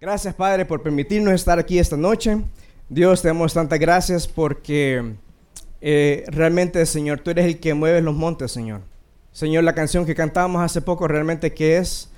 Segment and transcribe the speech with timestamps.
[0.00, 2.38] Gracias, Padre, por permitirnos estar aquí esta noche.
[2.88, 5.14] Dios, te damos tantas gracias porque
[5.80, 8.82] eh, realmente, Señor, tú eres el que mueve los montes, Señor.
[9.32, 12.10] Señor, la canción que cantamos hace poco realmente que es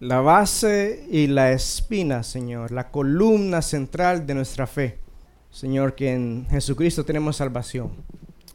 [0.00, 4.98] la base y la espina, Señor, la columna central de nuestra fe.
[5.50, 7.90] Señor, que en Jesucristo tenemos salvación.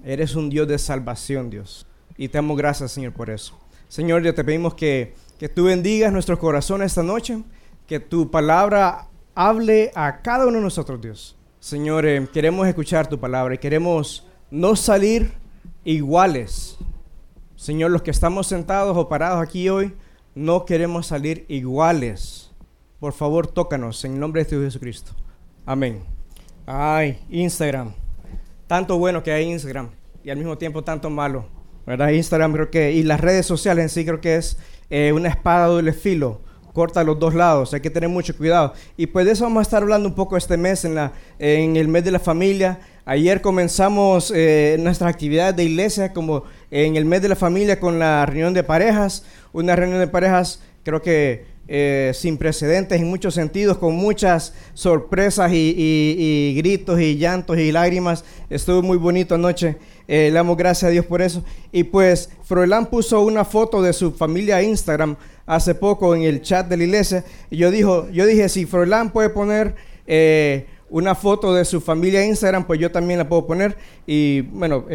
[0.03, 1.85] Eres un Dios de salvación, Dios.
[2.17, 3.57] Y te damos gracias, Señor, por eso.
[3.87, 7.43] Señor, yo te pedimos que, que tú bendigas nuestros corazones esta noche
[7.87, 11.37] que tu palabra hable a cada uno de nosotros, Dios.
[11.59, 15.33] Señor, eh, queremos escuchar tu palabra y queremos no salir
[15.83, 16.77] iguales.
[17.55, 19.93] Señor, los que estamos sentados o parados aquí hoy,
[20.35, 22.51] no queremos salir iguales.
[22.99, 25.13] Por favor, tócanos en el nombre de tu Jesucristo.
[25.65, 26.03] Amén.
[26.65, 27.93] Ay, Instagram.
[28.67, 29.89] Tanto bueno que hay Instagram
[30.23, 31.45] y al mismo tiempo tanto malo.
[31.85, 32.09] ¿Verdad?
[32.09, 34.57] Instagram creo que, y las redes sociales en sí creo que es
[34.89, 36.39] eh, una espada doble filo
[36.73, 38.73] corta los dos lados, hay que tener mucho cuidado.
[38.97, 41.77] Y pues de eso vamos a estar hablando un poco este mes, en, la, en
[41.77, 42.79] el mes de la familia.
[43.05, 47.99] Ayer comenzamos eh, nuestras actividades de iglesia, como en el mes de la familia con
[47.99, 53.33] la reunión de parejas, una reunión de parejas creo que eh, sin precedentes en muchos
[53.33, 58.25] sentidos, con muchas sorpresas y, gritos y llantos y lágrimas.
[58.49, 59.77] Estuvo muy bonito anoche.
[60.07, 61.43] Eh, le damos gracias a Dios por eso.
[61.71, 65.15] Y pues Froilán puso una foto de su familia a Instagram
[65.45, 67.23] hace poco en el chat de la iglesia.
[67.51, 69.75] Yo, dijo, yo dije, si Froilán puede poner
[70.07, 73.77] eh, una foto de su familia a Instagram, pues yo también la puedo poner.
[74.05, 74.85] Y bueno,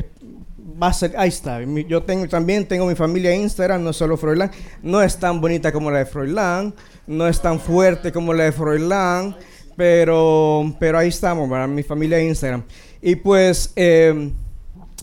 [0.81, 1.61] va a ser, ahí está.
[1.63, 4.51] Yo tengo también tengo mi familia en Instagram, no solo Froilán.
[4.83, 6.75] No es tan bonita como la de Froilán,
[7.07, 9.37] no es tan fuerte como la de Froilán,
[9.77, 12.63] pero, pero ahí estamos, mi familia en Instagram.
[13.01, 14.33] Y pues eh,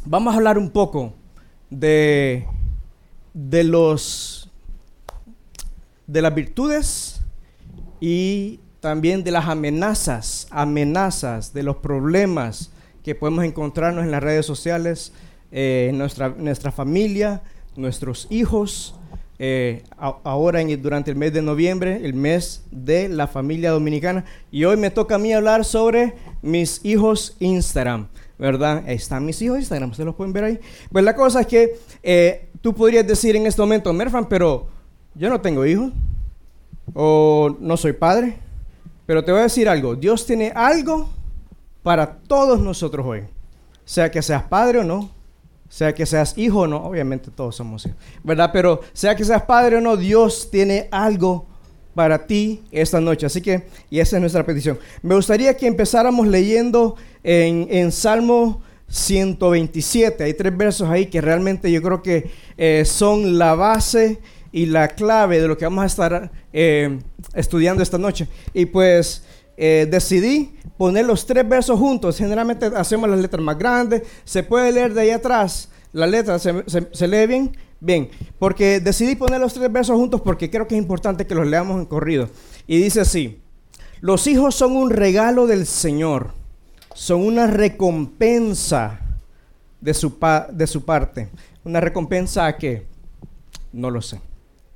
[0.06, 1.14] vamos a hablar un poco
[1.70, 2.46] de,
[3.34, 4.35] de los
[6.08, 7.22] de las virtudes
[8.00, 12.72] y también de las amenazas, amenazas, de los problemas
[13.04, 15.12] que podemos encontrarnos en las redes sociales,
[15.52, 17.42] eh, nuestra, nuestra familia,
[17.76, 18.96] nuestros hijos.
[19.38, 24.24] Eh, ahora durante el mes de noviembre, el mes de la familia dominicana.
[24.52, 28.88] Y hoy me toca a mí hablar sobre mis hijos Instagram, ¿verdad?
[28.90, 30.60] Están mis hijos Instagram, ustedes los pueden ver ahí.
[30.92, 34.68] Pues la cosa es que eh, tú podrías decir en este momento, Merfan, pero
[35.16, 35.92] yo no tengo hijos
[36.94, 38.38] o no soy padre.
[39.06, 41.10] Pero te voy a decir algo, Dios tiene algo
[41.84, 43.24] para todos nosotros hoy.
[43.86, 45.12] Sea que seas padre o no,
[45.70, 48.50] sea que seas hijo o no, obviamente todos somos hijos, ¿verdad?
[48.52, 51.46] Pero sea que seas padre o no, Dios tiene algo
[51.94, 53.28] para ti esta noche.
[53.28, 54.80] Así que, y esa es nuestra petición.
[55.04, 60.24] Me gustaría que empezáramos leyendo en, Salmo 127.
[60.24, 64.20] Hay tres versos ahí que realmente yo creo que eh, son la base
[64.56, 66.98] y la clave de lo que vamos a estar eh,
[67.34, 68.26] estudiando esta noche.
[68.54, 69.22] Y pues
[69.58, 72.18] eh, decidí poner los tres versos juntos.
[72.18, 74.04] Generalmente hacemos las letras más grandes.
[74.24, 75.68] Se puede leer de ahí atrás.
[75.92, 76.54] La letra se,
[77.06, 77.58] lee bien.
[77.82, 81.46] Bien, porque decidí poner los tres versos juntos porque creo que es importante que los
[81.46, 82.30] leamos en corrido.
[82.66, 83.42] Y dice así,
[84.00, 86.32] los hijos son un regalo del Señor,
[86.94, 89.02] son una recompensa
[89.82, 90.18] de su,
[90.54, 91.28] de su parte.
[91.66, 92.86] ¿Una recompensa a qué?
[93.74, 94.22] No lo sé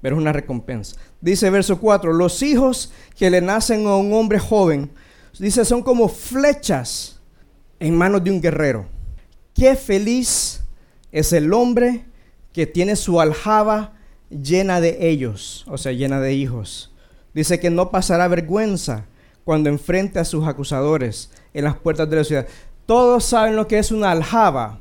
[0.01, 0.95] pero es una recompensa.
[1.21, 4.91] Dice verso 4, los hijos que le nacen a un hombre joven,
[5.37, 7.19] dice, son como flechas
[7.79, 8.87] en manos de un guerrero.
[9.53, 10.63] Qué feliz
[11.11, 12.05] es el hombre
[12.53, 13.93] que tiene su aljaba
[14.29, 16.93] llena de ellos, o sea, llena de hijos.
[17.33, 19.05] Dice que no pasará vergüenza
[19.43, 22.47] cuando enfrente a sus acusadores en las puertas de la ciudad.
[22.85, 24.79] Todos saben lo que es una aljaba.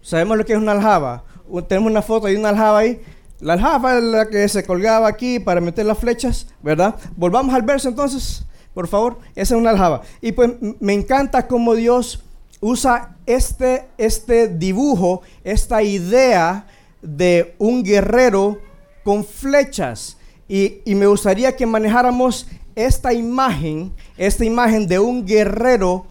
[0.00, 1.24] ¿Sabemos lo que es una aljaba?
[1.68, 3.00] Tenemos una foto de una aljaba ahí.
[3.40, 6.96] La aljafa es la que se colgaba aquí para meter las flechas, ¿verdad?
[7.16, 9.18] Volvamos al verso entonces, por favor.
[9.34, 10.02] Esa es una aljaba.
[10.22, 12.24] Y pues me encanta cómo Dios
[12.60, 16.66] usa este, este dibujo, esta idea
[17.02, 18.58] de un guerrero
[19.04, 20.16] con flechas.
[20.48, 26.06] Y, y, me gustaría que manejáramos esta imagen, esta imagen de un guerrero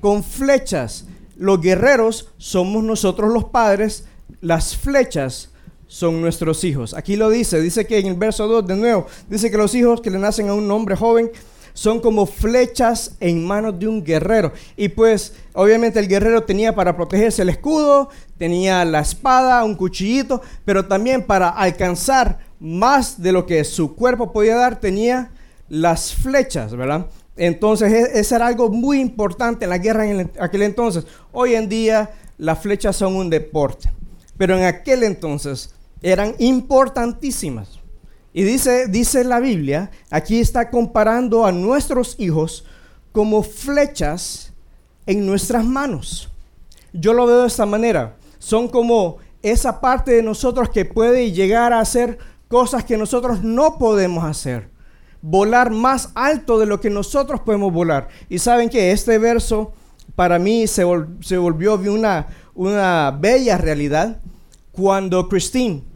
[0.00, 1.06] con flechas.
[1.36, 4.04] Los guerreros somos nosotros los padres,
[4.40, 5.50] las flechas
[5.88, 6.94] son nuestros hijos.
[6.94, 10.00] Aquí lo dice, dice que en el verso 2 de nuevo, dice que los hijos
[10.00, 11.30] que le nacen a un hombre joven
[11.72, 14.52] son como flechas en manos de un guerrero.
[14.76, 20.42] Y pues obviamente el guerrero tenía para protegerse el escudo, tenía la espada, un cuchillito,
[20.64, 25.30] pero también para alcanzar más de lo que su cuerpo podía dar, tenía
[25.68, 27.06] las flechas, ¿verdad?
[27.36, 31.06] Entonces e, eso era algo muy importante en la guerra en aquel entonces.
[31.30, 33.92] Hoy en día las flechas son un deporte,
[34.36, 37.80] pero en aquel entonces eran importantísimas.
[38.32, 42.64] Y dice, dice la Biblia, aquí está comparando a nuestros hijos
[43.12, 44.52] como flechas
[45.06, 46.28] en nuestras manos.
[46.92, 48.16] Yo lo veo de esta manera.
[48.38, 52.18] Son como esa parte de nosotros que puede llegar a hacer
[52.48, 54.70] cosas que nosotros no podemos hacer.
[55.20, 58.08] Volar más alto de lo que nosotros podemos volar.
[58.28, 59.72] Y saben que este verso
[60.14, 64.20] para mí se, volvió una, una bella realidad
[64.72, 65.87] cuando Christine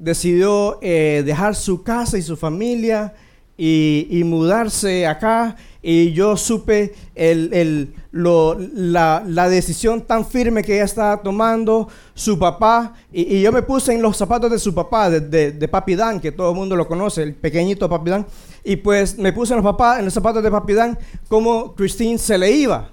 [0.00, 3.12] decidió eh, dejar su casa y su familia
[3.56, 5.56] y, mudarse acá.
[5.82, 13.42] Y yo supe el, la, decisión tan firme que ella estaba tomando, su papá, y,
[13.42, 16.50] yo me puse en los zapatos de su papá, de, de, Papi Dan, que todo
[16.50, 18.26] el mundo lo conoce, el pequeñito Papi Dan,
[18.64, 20.98] y pues me puse en los, papás, en los zapatos de Papi Dan,
[21.28, 22.90] como Christine se le iba,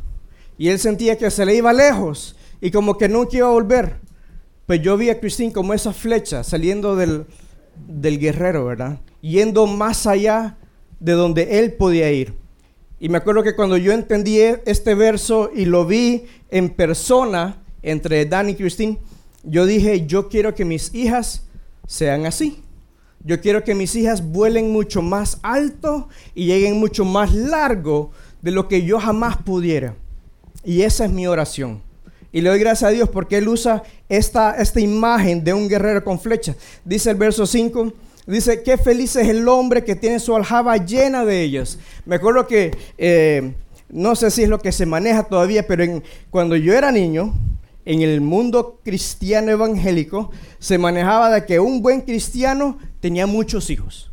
[0.57, 4.06] y él sentía que se le iba lejos, y como que nunca iba a volver.
[4.67, 7.25] Pues yo vi a Christine como esa flecha saliendo del,
[7.87, 8.99] del guerrero, ¿verdad?
[9.21, 10.57] Yendo más allá
[10.99, 12.33] de donde él podía ir.
[12.99, 17.63] Y me acuerdo que cuando yo entendí e, este verso y lo vi en persona
[17.81, 18.99] entre Dan y Christine,
[19.43, 21.47] yo dije, yo quiero que mis hijas
[21.87, 22.61] sean así.
[23.23, 28.11] Yo quiero que mis hijas vuelen mucho más alto y lleguen mucho más largo
[28.41, 29.95] de lo que yo jamás pudiera.
[30.65, 31.86] Y esa es mi oración.
[32.37, 36.03] Y le doy gracias a Dios porque Él usa esta, esta imagen de un guerrero
[36.03, 36.55] con flecha.
[36.85, 37.91] Dice el verso 5,
[38.27, 41.79] dice, qué feliz es el hombre que tiene su aljaba llena de ellas.
[42.05, 43.55] Me acuerdo que, eh,
[43.89, 47.33] no sé si es lo que se maneja todavía, pero en, cuando yo era niño,
[47.85, 50.29] en el mundo cristiano evangélico,
[50.59, 54.11] se manejaba de que un buen cristiano tenía muchos hijos.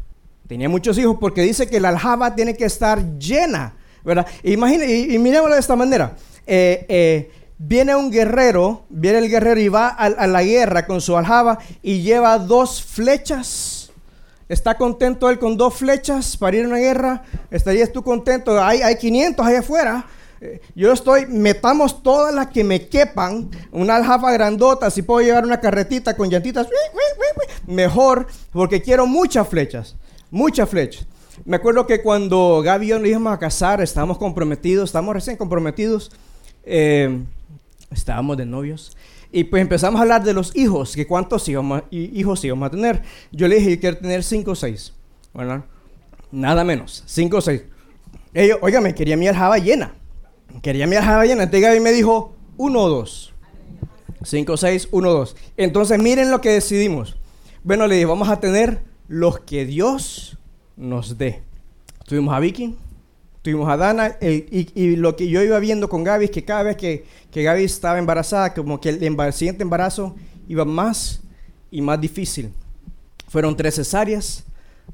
[0.48, 4.26] Tenía muchos hijos porque dice que la aljaba tiene que estar llena, ¿verdad?
[4.44, 6.16] Imagina, y, y miremoslo de esta manera.
[6.46, 11.16] Eh, eh, viene un guerrero, viene el guerrero y va a, la guerra con su
[11.16, 13.90] aljaba y lleva dos flechas.
[14.48, 17.22] ¿Está contento él con dos flechas para ir a una guerra?
[17.50, 18.62] ¿Estarías tú contento?
[18.62, 20.06] Hay, hay 500 allá afuera.
[20.40, 25.44] Eh, yo estoy, metamos todas las que me quepan, una aljaba grandota, si puedo llevar
[25.44, 26.68] una carretita con llantitas,
[27.66, 29.96] mejor, porque quiero muchas flechas,
[30.30, 31.06] muchas flechas.
[31.46, 35.36] Me acuerdo que cuando Gaby y yo nos íbamos a casar, estábamos comprometidos, estábamos recién
[35.36, 36.12] comprometidos,
[36.64, 37.24] eh,
[37.94, 38.96] estábamos de novios.
[39.32, 43.02] Y pues empezamos a hablar de los hijos, que cuántos hijos, hijos íbamos a tener.
[43.32, 44.93] Yo le dije, yo quiero tener cinco o seis,
[45.32, 45.64] ¿verdad?
[46.31, 47.62] Nada menos, cinco o seis.
[48.32, 49.94] Ellos, me quería mi aljaba llena.
[50.62, 51.44] Quería mi aljaba llena.
[51.44, 53.32] Entonces Gaby me dijo, uno o dos.
[54.23, 55.37] Cinco, seis, uno, dos.
[55.56, 57.17] Entonces miren lo que decidimos.
[57.62, 60.38] Bueno, le dije, vamos a tener los que Dios
[60.76, 61.43] nos dé.
[62.06, 62.76] Tuvimos a Vicky,
[63.44, 66.79] tuvimos a Dana, y, lo que yo iba viendo con Gaby es que cada vez
[66.79, 70.17] que, que Gaby estaba embarazada, como que el, siguiente embarazo
[70.49, 71.20] iba más
[71.70, 72.55] y más difícil.
[73.29, 74.44] Fueron tres cesáreas,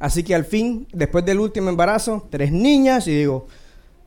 [0.01, 3.47] así que al fin, después del último embarazo, tres niñas, y digo,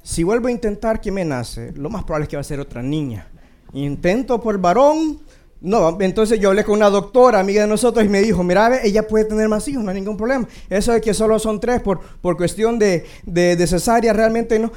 [0.04, 2.60] si vuelvo a intentar que me nace, lo más probable es que va a ser
[2.60, 3.30] otra niña.
[3.72, 5.20] Intento por varón,
[5.64, 9.08] no, entonces yo hablé con una doctora, amiga de nosotros, y me dijo, mira, ella
[9.08, 10.46] puede tener más hijos, no hay ningún problema.
[10.70, 14.74] Eso de que solo son tres por, por cuestión de, de, cesárea, realmente no.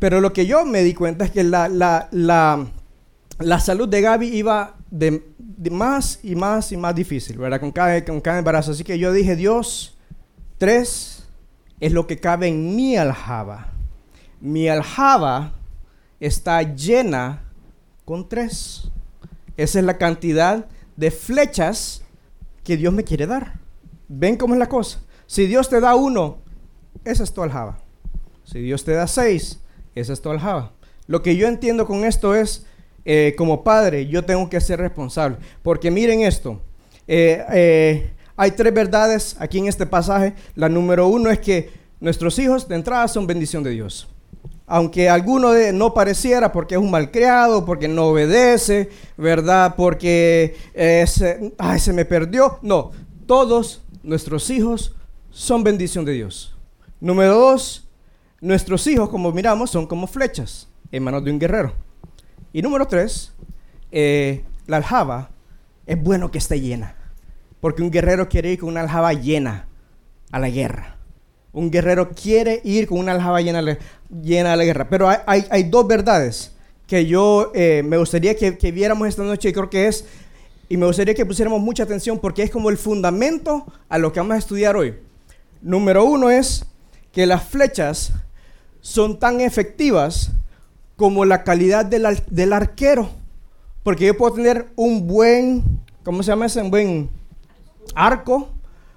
[0.00, 2.66] Pero lo que yo me di cuenta es que la, la, la,
[3.38, 5.22] la salud de Gaby iba de,
[5.70, 7.60] más y más y más difícil, ¿verdad?
[7.60, 8.72] Con cada, con cada embarazo.
[8.72, 9.96] Así que yo dije, Dios,
[10.58, 11.28] tres
[11.78, 13.68] es lo que cabe en mi aljaba.
[14.40, 15.52] Mi aljaba
[16.18, 17.44] está llena
[18.04, 18.90] con tres.
[19.58, 22.02] Esa es la cantidad de flechas
[22.62, 23.58] que Dios me quiere dar.
[24.06, 25.00] ¿Ven cómo es la cosa?
[25.26, 26.38] Si Dios te da uno,
[27.04, 27.80] esa es tu aljaba.
[28.44, 29.60] Si Dios te da seis,
[29.96, 30.72] esa es tu aljaba.
[31.08, 32.66] Lo que yo entiendo con esto es,
[33.04, 35.38] eh, como padre, yo tengo que ser responsable.
[35.64, 36.62] Porque miren esto,
[37.08, 40.34] eh, eh, hay tres verdades aquí en este pasaje.
[40.54, 44.08] La número uno es que nuestros hijos de entrada son bendición de Dios
[44.68, 49.74] aunque alguno de, no pareciera porque es un malcriado, porque no obedece, ¿verdad?
[49.76, 52.58] Porque se, ay, se me perdió.
[52.62, 52.92] No,
[53.26, 54.94] todos nuestros hijos
[55.30, 56.56] son bendición de Dios.
[57.00, 57.88] Número dos,
[58.40, 61.72] nuestros hijos, como miramos, son como flechas en manos de un guerrero.
[62.52, 63.32] Y número tres,
[63.92, 65.30] eh, la aljaba
[65.86, 66.96] es bueno que esté llena,
[67.60, 69.68] porque un guerrero quiere ir con una aljaba llena
[70.30, 70.96] a la guerra.
[71.52, 73.78] Un guerrero quiere ir con una aljaba llena,
[74.10, 74.88] llena de la guerra.
[74.88, 76.52] Pero hay, dos verdades
[76.86, 80.04] que yo eh, me gustaría que, viéramos esta noche y creo que es,
[80.68, 84.20] y me gustaría que pusiéramos mucha atención porque es como el fundamento a lo que
[84.20, 84.94] vamos a estudiar hoy.
[85.60, 86.64] Número uno es
[87.12, 88.12] que las flechas
[88.80, 90.30] son tan efectivas
[90.96, 93.10] como la calidad del, del arquero.
[93.82, 95.62] Porque yo puedo tener un buen,
[96.04, 96.60] ¿cómo se llama ese?
[96.60, 97.10] Un buen
[97.94, 98.48] arco,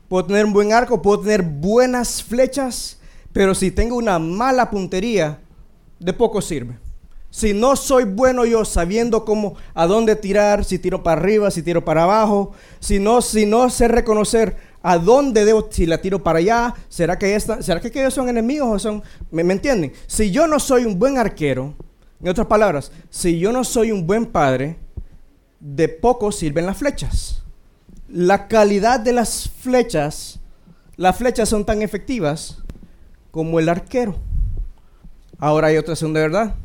[0.10, 2.98] puedo tener un buen arco, puedo tener buenas flechas,
[3.33, 5.39] pero si tengo una mala puntería,
[6.00, 6.77] de poco sirve.
[7.29, 11.63] Si no soy bueno yo sabiendo cómo, a dónde tirar, si tiro para arriba, si
[11.63, 16.21] tiro para abajo, si no, si no sé reconocer a dónde debo, si la tiro
[16.21, 19.93] para allá, ¿será que, esta, ¿será que ellos son enemigos o son, ¿me, ¿me entienden?
[20.07, 21.73] Si yo no soy un buen arquero,
[22.21, 24.77] en otras palabras, si yo no soy un buen padre,
[25.61, 27.43] de poco sirven las flechas.
[28.09, 30.39] La calidad de las flechas,
[30.97, 32.57] las flechas son tan efectivas
[33.31, 34.15] como el arquero.
[35.39, 36.55] Ahora hay otra segunda verdad.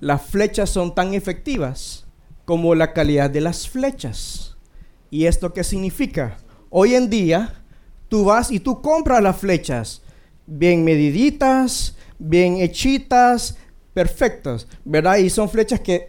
[0.00, 2.06] Las flechas son tan efectivas
[2.44, 4.56] como la calidad de las flechas.
[5.10, 6.38] ¿Y esto qué significa?
[6.70, 7.62] Hoy en día
[8.08, 10.02] tú vas y tú compras las flechas
[10.46, 13.56] bien mediditas, bien hechitas,
[13.94, 15.18] perfectas, ¿verdad?
[15.18, 16.08] Y son flechas que,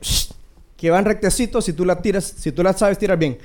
[0.78, 3.38] que van rectecitos si tú las tiras, si tú las sabes tirar bien.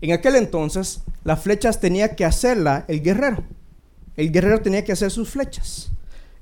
[0.00, 3.44] En aquel entonces, las flechas tenía que hacerla el guerrero.
[4.16, 5.90] El guerrero tenía que hacer sus flechas.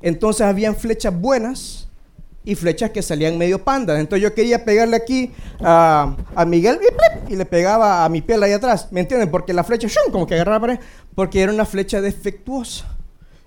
[0.03, 1.89] Entonces habían flechas buenas
[2.45, 4.01] y flechas que salían medio pandas.
[4.01, 6.79] Entonces yo quería pegarle aquí a, a Miguel
[7.29, 8.89] y, le pegaba a mi piel ahí atrás.
[8.91, 9.31] ¿Me entienden?
[9.31, 10.79] Porque la flecha, como que agarraba pared,
[11.15, 12.97] porque era una flecha defectuosa.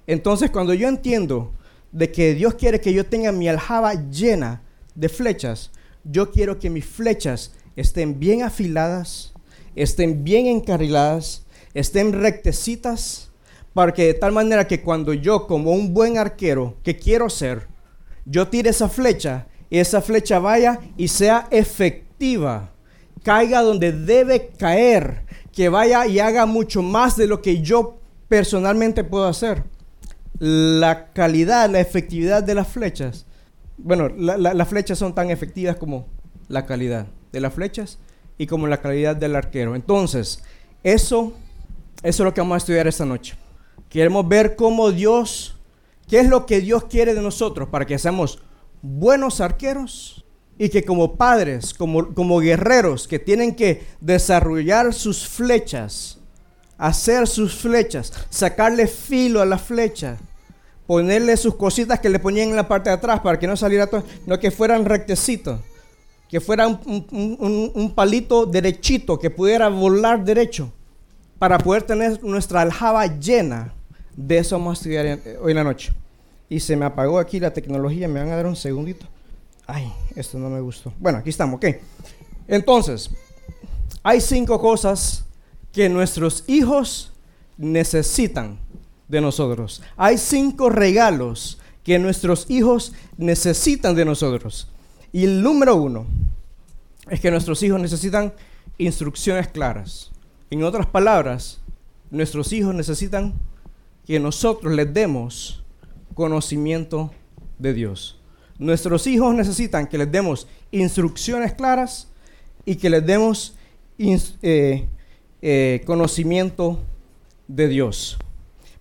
[0.06, 1.54] Entonces cuando yo entiendo
[1.92, 4.62] de que Dios quiere que yo tenga mi aljaba llena
[4.96, 5.72] de flechas,
[6.04, 9.34] yo quiero que mis flechas estén bien afiladas,
[9.76, 13.32] estén bien encarriladas, estén rectecitas
[13.74, 17.68] porque de tal manera que cuando yo, como un buen arquero que quiero ser,
[18.26, 22.72] yo tire esa flecha y esa flecha vaya y sea efectiva,
[23.24, 29.04] caiga donde debe caer, que vaya y haga mucho más de lo que yo personalmente
[29.04, 29.64] puedo hacer.
[30.40, 33.26] La calidad, la efectividad de las flechas,
[33.78, 36.08] bueno, las flechas son tan efectivas como
[36.48, 37.98] la calidad de las flechas
[38.38, 39.76] y como la calidad del arquero.
[39.76, 40.44] Entonces,
[40.84, 41.34] eso,
[42.04, 43.36] eso es lo que vamos a estudiar esta noche.
[43.94, 45.54] Queremos ver cómo Dios,
[46.10, 48.40] qué es lo que Dios quiere de nosotros para que seamos
[48.82, 50.26] buenos arqueros
[50.58, 56.18] y que como padres, como, como guerreros que tienen que desarrollar sus flechas,
[56.80, 60.18] hacer sus flechas, sacarle filo a la flecha,
[60.88, 63.86] ponerle sus cositas que le ponían en la parte de atrás para que no saliera
[63.86, 65.60] todo, no que fueran rectecitos,
[66.28, 70.74] que fuera un, un palito derechito, que pudiera volar derecho,
[71.38, 73.76] para poder tener nuestra aljaba llena
[74.16, 75.94] de eso vamos a estudiar eh, hoy en la noche.
[76.50, 78.08] Y se me apagó aquí la tecnología.
[78.08, 79.08] Me van a dar un segundito.
[79.66, 80.94] Ay, esto no me gustó.
[81.00, 81.66] Bueno, aquí estamos, ok.
[82.48, 83.10] Entonces,
[84.04, 85.26] hay cinco cosas
[85.72, 87.12] que nuestros hijos
[87.58, 88.60] necesitan
[89.08, 89.82] de nosotros.
[89.96, 94.68] Hay cinco regalos que nuestros hijos necesitan de nosotros.
[95.12, 96.06] Y el número uno
[97.10, 98.34] es que nuestros hijos necesitan
[98.78, 100.12] instrucciones claras.
[100.50, 101.62] En otras palabras,
[102.10, 103.34] nuestros hijos necesitan
[104.06, 105.64] que nosotros les demos
[106.14, 107.12] conocimiento
[107.58, 108.20] de Dios.
[108.60, 112.08] Nuestros hijos necesitan que les demos instrucciones claras
[112.66, 113.56] y que les demos
[113.98, 114.88] eh,
[115.42, 116.80] eh, conocimiento
[117.48, 118.18] de Dios.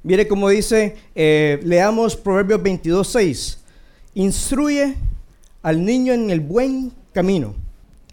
[0.02, 3.58] Mire cómo dice, eh, leamos Proverbios 22, 6.
[4.14, 4.96] Instruye
[5.62, 7.54] al niño en el buen camino.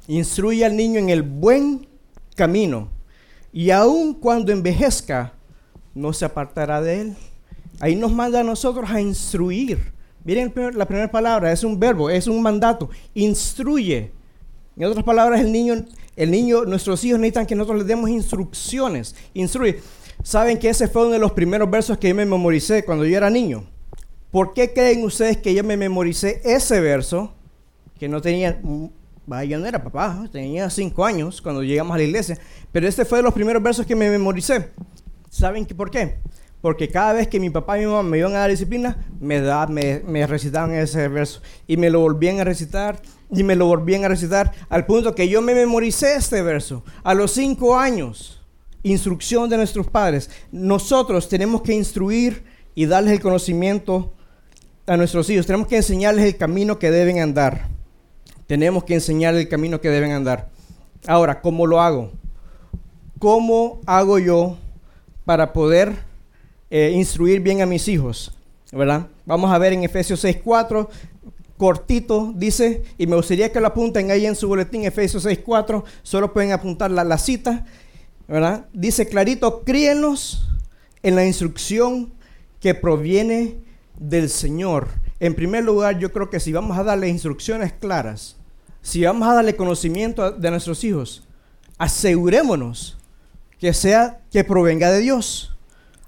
[0.07, 1.87] Instruye al niño en el buen
[2.35, 2.89] camino.
[3.51, 5.33] Y aun cuando envejezca,
[5.99, 7.15] no se apartará de él.
[7.79, 9.93] Ahí nos manda a nosotros a instruir.
[10.23, 12.89] Miren la primera palabra, es un verbo, es un mandato.
[13.13, 14.11] Instruye.
[14.77, 19.15] En otras palabras, el niño, el niño, nuestros hijos necesitan que nosotros les demos instrucciones.
[19.33, 19.81] Instruye.
[20.23, 23.15] Saben que ese fue uno de los primeros versos que yo me memoricé cuando yo
[23.15, 23.63] era niño.
[24.31, 27.33] ¿Por qué creen ustedes que yo me memoricé ese verso?
[27.97, 28.61] Que no tenía,
[29.25, 32.37] vaya, no era papá, tenía cinco años cuando llegamos a la iglesia.
[32.71, 34.71] Pero este fue de los primeros versos que me memoricé.
[35.29, 36.19] ¿Saben por qué?
[36.61, 39.39] Porque cada vez que mi papá y mi mamá me iban a dar disciplina, me,
[39.39, 41.41] da, me, me recitaban ese verso.
[41.67, 45.29] Y me lo volvían a recitar, y me lo volvían a recitar, al punto que
[45.29, 46.83] yo me memoricé este verso.
[47.03, 48.41] A los cinco años,
[48.83, 50.29] instrucción de nuestros padres.
[50.51, 52.43] Nosotros tenemos que instruir
[52.75, 54.13] y darles el conocimiento
[54.85, 55.45] a nuestros hijos.
[55.45, 57.67] Tenemos que enseñarles el camino que deben andar.
[58.47, 60.49] Tenemos que enseñarles el camino que deben andar.
[61.07, 62.11] Ahora, ¿cómo lo hago?
[63.19, 64.57] ¿Cómo hago yo
[65.29, 65.95] para poder
[66.71, 68.31] eh, instruir bien a mis hijos,
[68.71, 69.05] ¿verdad?
[69.27, 70.89] Vamos a ver en Efesios 6.4,
[71.55, 76.33] cortito, dice, y me gustaría que lo apunten ahí en su boletín, Efesios 6.4, solo
[76.33, 77.63] pueden apuntar la, la cita,
[78.27, 78.65] ¿verdad?
[78.73, 80.49] Dice clarito, críenos
[81.03, 82.11] en la instrucción
[82.59, 83.57] que proviene
[83.99, 84.87] del Señor.
[85.19, 88.35] En primer lugar, yo creo que si vamos a darle instrucciones claras,
[88.81, 91.21] si vamos a darle conocimiento de nuestros hijos,
[91.77, 92.98] asegurémonos
[93.59, 95.55] que sea que provenga de Dios.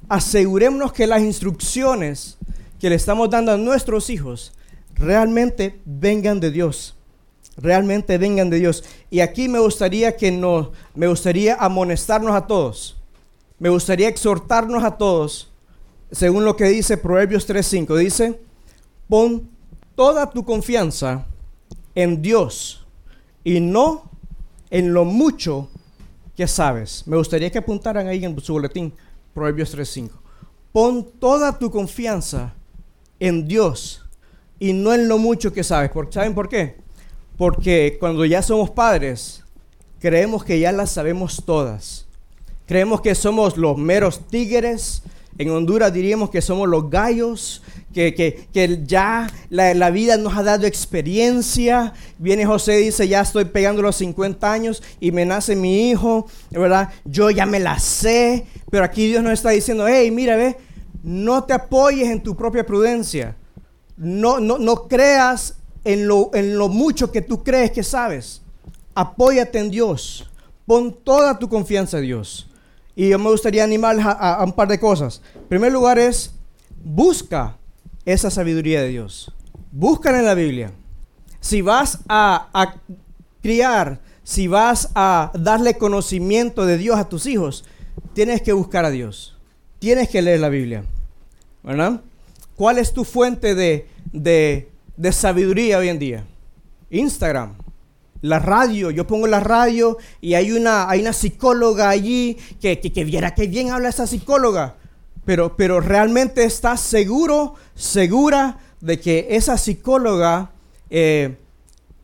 [0.09, 2.37] asegurémonos que las instrucciones
[2.79, 4.53] que le estamos dando a nuestros hijos
[4.95, 6.95] realmente vengan de Dios.
[7.57, 8.83] Realmente vengan de Dios.
[9.09, 12.97] Y aquí me gustaría que nos, me gustaría amonestarnos a todos.
[13.59, 15.51] Me gustaría exhortarnos a todos,
[16.11, 17.95] según lo que dice Proverbios 3.5.
[17.97, 18.41] Dice,
[19.07, 19.49] pon
[19.95, 21.27] toda tu confianza
[21.93, 22.85] en Dios
[23.43, 24.09] y no
[24.71, 25.69] en lo mucho
[26.35, 27.03] que sabes.
[27.05, 28.93] Me gustaría que apuntaran ahí en su boletín,
[29.33, 30.11] Proverbios 3.5.
[30.71, 32.53] Pon toda tu confianza
[33.19, 34.05] en Dios
[34.59, 35.91] y no en lo mucho que sabes.
[36.11, 36.77] ¿Saben por qué?
[37.37, 39.43] Porque cuando ya somos padres,
[39.99, 42.07] creemos que ya las sabemos todas.
[42.67, 45.03] Creemos que somos los meros tigres.
[45.37, 50.43] En Honduras diríamos que somos los gallos, que, que, ya la, la, vida nos ha
[50.43, 51.93] dado experiencia.
[52.17, 56.27] Viene José y dice, ya estoy pegando los 50 años y me nace mi hijo,
[56.51, 56.89] ¿verdad?
[57.05, 60.57] Yo ya me la sé, pero aquí Dios nos está diciendo, hey, mira, ve,
[61.03, 63.35] no te apoyes en tu propia prudencia.
[63.97, 68.41] No, no, no creas en lo, en lo mucho que tú crees que sabes.
[68.93, 70.29] Apóyate en Dios.
[70.65, 72.50] Pon toda tu confianza en Dios.
[72.95, 75.21] Y yo me gustaría animar a, un par de cosas.
[75.35, 76.33] En primer lugar es,
[76.83, 77.57] busca
[78.05, 79.31] esa sabiduría de Dios.
[79.71, 80.71] Búscala en la Biblia.
[81.39, 82.75] Si vas a,
[83.41, 87.63] criar, si vas a darle conocimiento de Dios a tus hijos,
[88.13, 89.37] tienes que buscar a Dios.
[89.79, 90.83] Tienes que leer la Biblia.
[91.63, 92.01] ¿Verdad?
[92.55, 96.25] ¿Cuál es tu fuente de, de sabiduría hoy en día?
[96.89, 97.55] Instagram,
[98.21, 103.03] la radio, yo pongo la radio y hay una, hay una psicóloga allí que, que,
[103.03, 104.75] viera que bien habla esa psicóloga.
[105.25, 110.51] Pero, pero realmente estás seguro, segura de que esa psicóloga
[110.89, 111.37] eh,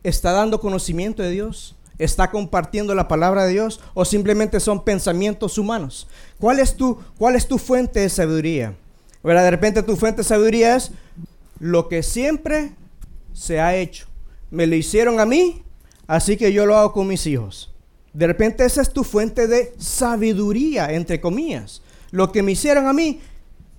[0.04, 5.58] está dando conocimiento de Dios, está compartiendo la palabra de Dios o simplemente son pensamientos
[5.58, 6.06] humanos.
[6.38, 8.74] ¿Cuál es tu, cuál es tu fuente de sabiduría?
[9.22, 10.92] De repente tu fuente de sabiduría es
[11.58, 12.72] lo que siempre
[13.32, 14.06] se ha hecho.
[14.50, 15.62] Me lo hicieron a mí,
[16.08, 17.72] así que yo lo hago con mis hijos.
[18.12, 21.82] De repente esa es tu fuente de sabiduría, entre comillas.
[22.10, 23.20] Lo que me hicieron a mí,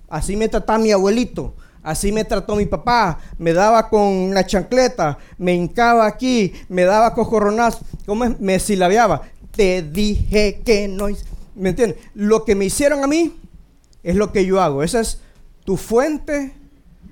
[0.08, 5.18] así me trataba mi abuelito, así me trató mi papá, me daba con la chancleta,
[5.36, 9.22] me hincaba aquí, me daba cojoronazos, ¿cómo Me silabeaba.
[9.50, 11.08] Te dije que no.
[11.54, 11.98] ¿Me entiendes?
[12.14, 13.36] Lo que me hicieron a mí
[14.02, 14.82] es lo que yo hago.
[14.82, 15.20] Esa es
[15.64, 16.54] tu fuente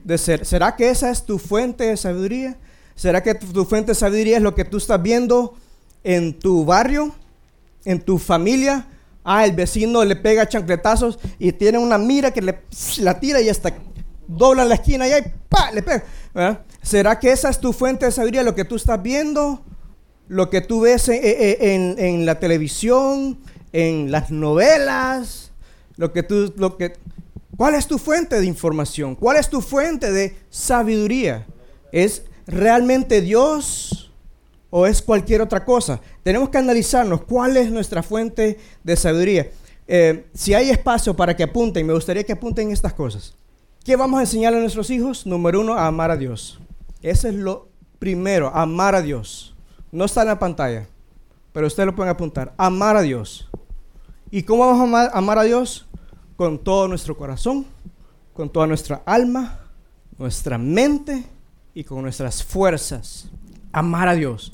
[0.05, 0.47] de ser.
[0.47, 2.57] ¿Será que esa es tu fuente de sabiduría?
[2.99, 5.55] ¿Será que tu, fuente de sabiduría es lo que tú estás viendo
[6.03, 7.15] en tu barrio,
[7.85, 8.89] en tu familia?
[9.23, 12.59] Ah, el vecino le pega chancletazos y tiene una mira que le
[12.99, 13.73] la tira y hasta
[14.27, 15.71] dobla la esquina y ahí ¡pa!
[15.71, 16.65] le pega.
[16.83, 18.43] ¿Será que esa es tu fuente de sabiduría?
[18.43, 19.63] Lo que tú estás viendo,
[20.27, 23.39] lo que tú ves en, en la televisión,
[23.73, 25.53] en las novelas,
[25.97, 26.95] lo que tú, lo que,
[27.57, 29.15] ¿Cuál es tu fuente de información?
[29.15, 31.47] ¿Cuál es tu fuente de sabiduría?
[31.93, 34.11] ¿Es realmente Dios
[34.71, 36.01] o es cualquier otra cosa?
[36.25, 39.51] Tenemos que analizarnos cuál es nuestra fuente de sabiduría.
[39.87, 43.37] Eh, si hay espacio para que apunten, me gustaría que apunten estas cosas.
[43.85, 45.25] ¿Qué vamos a enseñar a nuestros hijos?
[45.25, 46.59] Número uno, amar a Dios.
[47.01, 47.69] Ese es lo
[48.01, 49.55] primero, amar a Dios.
[49.93, 50.89] No está en la pantalla,
[51.53, 52.53] pero ustedes lo pueden apuntar.
[52.57, 53.49] Amar a Dios.
[54.31, 55.89] ¿Y cómo vamos a amar a Dios?
[56.39, 57.67] con todo nuestro corazón,
[58.33, 59.59] con toda nuestra alma,
[60.19, 61.25] nuestra mente
[61.79, 63.31] y con nuestras fuerzas.
[63.71, 64.53] Amar a Dios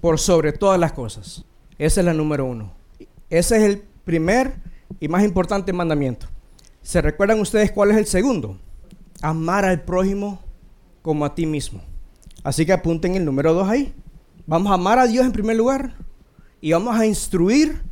[0.00, 1.44] por sobre todas las cosas.
[1.78, 2.72] Esa es la número uno.
[3.28, 4.54] Ese es el primer
[5.00, 6.28] y más importante mandamiento.
[6.80, 8.56] ¿Se recuerdan ustedes cuál es el segundo?
[9.20, 10.44] Amar al prójimo
[11.02, 11.82] como a ti mismo.
[12.44, 13.92] Así que apunten el número dos ahí.
[14.46, 15.96] Vamos a amar a Dios en primer lugar
[16.60, 17.82] y vamos a instruir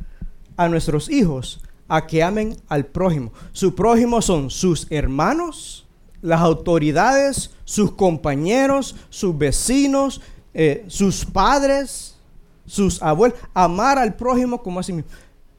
[0.55, 3.33] a nuestros hijos a que amen al prójimo.
[3.51, 5.85] Su prójimo son sus hermanos,
[6.21, 10.21] las autoridades, sus compañeros, sus vecinos,
[10.53, 12.17] eh, sus padres,
[12.65, 13.37] sus abuelos.
[13.53, 15.09] Amar al prójimo como a sí mismo.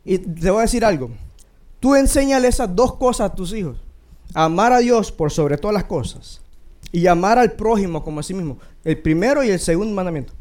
[0.04, 1.10] Y te voy a decir algo.
[1.78, 3.78] Tú enséñale esas dos cosas a tus hijos.
[4.34, 6.40] Amar a Dios por sobre todas las cosas.
[6.92, 8.58] Y amar al prójimo como a sí mismo.
[8.84, 10.32] El primero y el segundo mandamiento.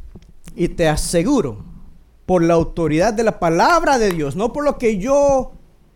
[0.55, 1.63] Y te aseguro,
[2.29, 5.53] por la autoridad de la palabra de Dios, no por lo que yo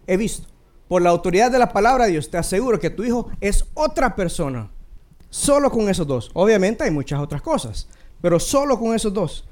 [0.07, 0.47] he visto.
[0.87, 4.15] Por la autoridad de la palabra de Dios, te aseguro que tu hijo es otra
[4.15, 4.69] persona.
[5.29, 6.29] Solo con esos dos.
[6.33, 7.87] Obviamente hay muchas otras cosas,
[8.21, 9.47] pero solo con esos dos.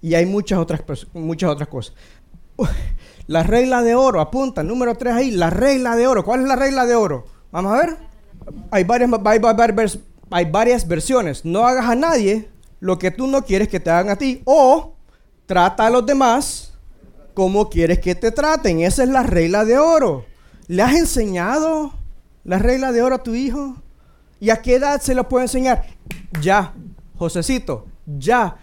[0.00, 0.82] Y hay muchas otras,
[1.14, 1.94] muchas otras cosas.
[3.26, 6.24] la regla de oro, apunta, número 3 ahí, la regla de oro.
[6.24, 7.24] ¿Cuál es la regla de oro?
[7.50, 7.96] Vamos a ver.
[8.70, 11.44] Hay varias, hay, hay varias versiones.
[11.44, 12.48] No hagas a nadie
[12.80, 14.42] lo que tú no quieres que te hagan a ti.
[14.44, 14.94] O
[15.46, 16.74] trata a los demás
[17.34, 18.80] cómo quieres que te traten.
[18.80, 20.26] Esa es la regla de oro.
[20.68, 21.92] ¿Le has enseñado
[22.44, 23.76] la regla de oro a tu hijo?
[24.40, 25.84] ¿Y a qué edad se lo puedo enseñar?
[26.40, 26.74] Ya,
[27.16, 28.56] Josecito, ya,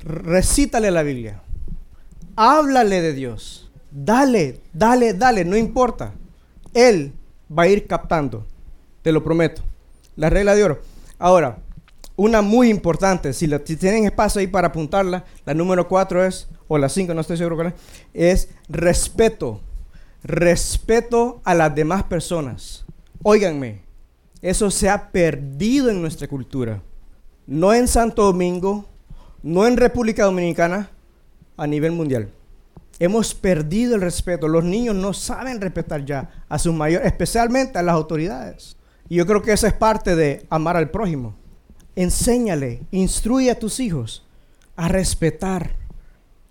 [0.00, 1.42] recítale la Biblia.
[2.36, 3.70] Háblale de Dios.
[3.90, 6.12] Dale, dale, dale, no importa.
[6.72, 7.12] Él
[7.56, 8.44] va a ir captando,
[9.02, 9.62] te lo prometo.
[10.16, 10.80] La regla de oro.
[11.18, 11.58] Ahora,
[12.16, 16.88] una muy importante, si, tienen espacio ahí para apuntarla, la número cuatro es, o la
[16.88, 17.74] cinco, no estoy seguro cuál
[18.12, 19.60] es, es respeto.
[20.24, 22.86] Respeto a las demás personas.
[23.22, 23.82] Óiganme,
[24.40, 26.82] eso se ha perdido en nuestra cultura.
[27.46, 28.86] No en Santo Domingo,
[29.42, 30.90] no en República Dominicana,
[31.58, 32.30] a nivel mundial.
[32.98, 34.48] Hemos perdido el respeto.
[34.48, 38.78] Los niños no saben respetar ya a sus mayores, especialmente a las autoridades.
[39.10, 41.34] Y yo creo que esa es parte de amar al prójimo.
[41.96, 44.24] Enséñale, instruye a tus hijos
[44.74, 45.76] a respetar,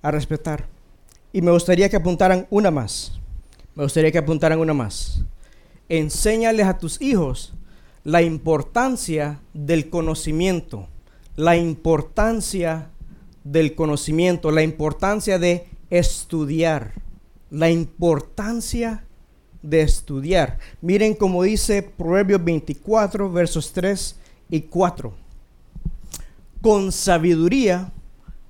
[0.04, 0.68] a respetar.
[1.32, 3.20] Y me gustaría que apuntaran una más.
[3.76, 5.24] Me gustaría que apuntaran una más.
[5.90, 7.54] Enséñales a tus hijos
[8.04, 10.88] la importancia del conocimiento,
[11.36, 12.90] la importancia
[13.44, 16.94] del conocimiento, la importancia de estudiar,
[17.50, 19.06] la importancia
[19.64, 20.60] de estudiar.
[20.82, 24.16] Miren como dice Proverbios 24, versos 3
[24.50, 25.14] y 4.
[26.62, 27.92] Con sabiduría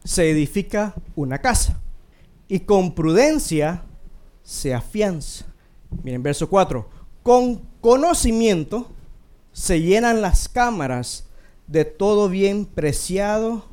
[0.04, 1.80] se edifica una casa
[2.50, 3.84] y con prudencia
[4.44, 5.46] se afianza.
[6.04, 6.88] Miren, verso 4.
[7.24, 8.90] Con conocimiento
[9.52, 11.26] se llenan las cámaras
[11.68, 13.66] de todo bien preciado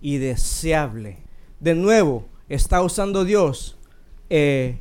[0.00, 1.18] y deseable.
[1.60, 3.76] De nuevo, está usando Dios
[4.30, 4.78] eh,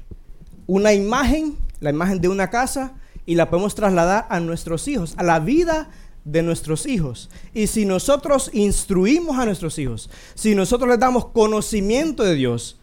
[0.67, 2.93] una imagen, la imagen de una casa,
[3.25, 5.89] y la podemos trasladar a nuestros hijos, a la vida
[6.23, 7.29] de nuestros hijos.
[7.53, 12.79] Y si nosotros instruimos a nuestros hijos, si nosotros les damos conocimiento de Dios,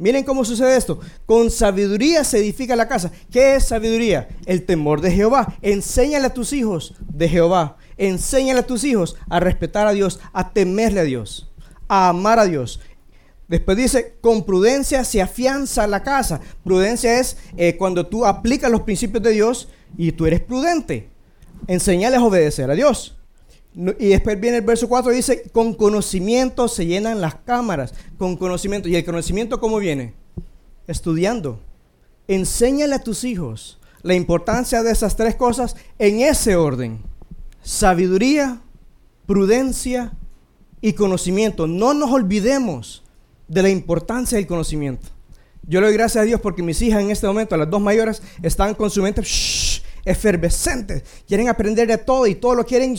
[0.00, 0.98] miren cómo sucede esto.
[1.26, 3.12] Con sabiduría se edifica la casa.
[3.30, 4.28] ¿Qué es sabiduría?
[4.46, 5.54] El temor de Jehová.
[5.62, 7.76] Enséñale a tus hijos de Jehová.
[7.96, 11.46] Enséñale a tus hijos a respetar a Dios, a temerle a Dios
[11.90, 12.80] a amar a Dios.
[13.48, 16.40] Después dice, con prudencia se afianza la casa.
[16.62, 21.10] Prudencia es eh, cuando tú aplicas los principios de Dios y tú eres prudente.
[21.66, 23.19] Enseñales a obedecer a Dios.
[23.74, 27.94] Y después viene el verso 4 y dice, con conocimiento se llenan las cámaras.
[28.18, 28.88] Con conocimiento.
[28.88, 30.14] ¿Y el conocimiento cómo viene?
[30.86, 31.60] Estudiando.
[32.26, 37.00] Enséñale a tus hijos la importancia de esas tres cosas en ese orden.
[37.62, 38.60] Sabiduría,
[39.26, 40.12] prudencia
[40.80, 41.66] y conocimiento.
[41.66, 43.04] No nos olvidemos
[43.46, 45.08] de la importancia del conocimiento.
[45.66, 48.22] Yo le doy gracias a Dios porque mis hijas en este momento, las dos mayores,
[48.42, 49.22] están con su mente
[50.04, 51.04] efervescente.
[51.26, 52.96] Quieren aprender de todo y todo lo quieren,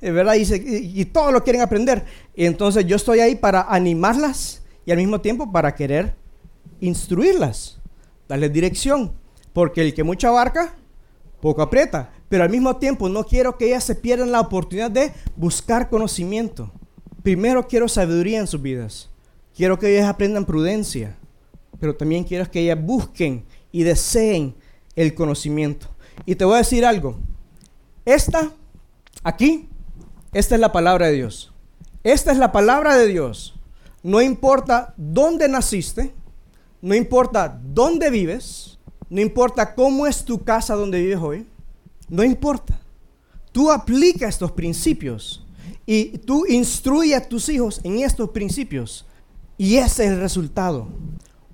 [0.00, 0.34] ¿verdad?
[0.34, 2.04] Y, y, todo lo quieren aprender.
[2.34, 6.14] Y entonces yo estoy ahí para animarlas y al mismo tiempo para querer
[6.80, 7.78] instruirlas,
[8.28, 9.12] darles dirección.
[9.52, 10.74] Porque el que mucho abarca,
[11.40, 12.10] poco aprieta.
[12.28, 16.70] Pero al mismo tiempo no quiero que ellas se pierdan la oportunidad de buscar conocimiento.
[17.22, 19.10] Primero quiero sabiduría en sus vidas.
[19.54, 21.16] Quiero que ellas aprendan prudencia.
[21.80, 24.54] Pero también quiero que ellas busquen y deseen
[24.94, 25.88] el conocimiento.
[26.24, 27.18] Y te voy a decir algo.
[28.04, 28.52] Esta,
[29.22, 29.68] aquí,
[30.38, 31.50] esta es la palabra de Dios.
[32.04, 33.54] Esta es la palabra de Dios.
[34.02, 36.12] No importa dónde naciste,
[36.82, 41.46] no importa dónde vives, no importa cómo es tu casa donde vives hoy,
[42.10, 42.78] no importa.
[43.50, 45.42] Tú aplica estos principios
[45.86, 49.06] y tú instruye a tus hijos en estos principios.
[49.56, 50.88] Y ese es el resultado.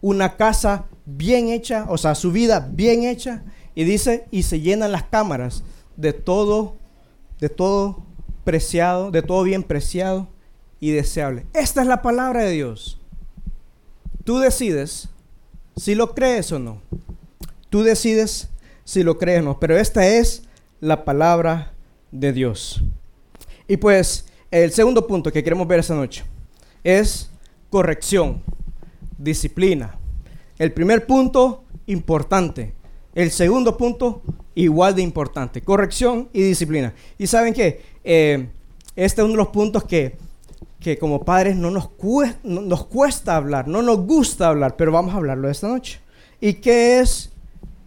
[0.01, 3.45] Una casa bien hecha, o sea, su vida bien hecha.
[3.77, 5.63] Y dice, y se llenan las cámaras
[5.97, 6.75] de todo,
[7.39, 8.11] de todo
[8.45, 10.29] preciado, de todo bien preciado
[10.81, 11.47] y deseable.
[11.55, 12.99] Esta es la palabra de Dios.
[14.25, 15.09] Tú decides
[15.77, 16.81] si lo crees o no.
[17.71, 18.51] Tú decides
[18.85, 19.61] si lo crees o no.
[19.61, 20.43] Pero esta es
[20.81, 21.73] la palabra
[22.11, 22.83] de Dios.
[23.69, 26.25] Y pues el segundo punto que queremos ver esta noche
[26.85, 27.31] es
[27.71, 28.43] corrección,
[29.19, 29.99] disciplina.
[30.59, 32.75] El primer punto, importante.
[33.15, 34.23] El segundo punto,
[34.55, 36.95] igual de importante, corrección y disciplina.
[37.19, 38.49] Y saben qué, eh,
[38.97, 40.17] este es uno de los puntos que,
[40.81, 44.93] que como padres no nos, cuesta, no nos cuesta hablar, no nos gusta hablar, pero
[44.93, 46.01] vamos a hablarlo esta noche.
[46.41, 47.31] ¿Y qué es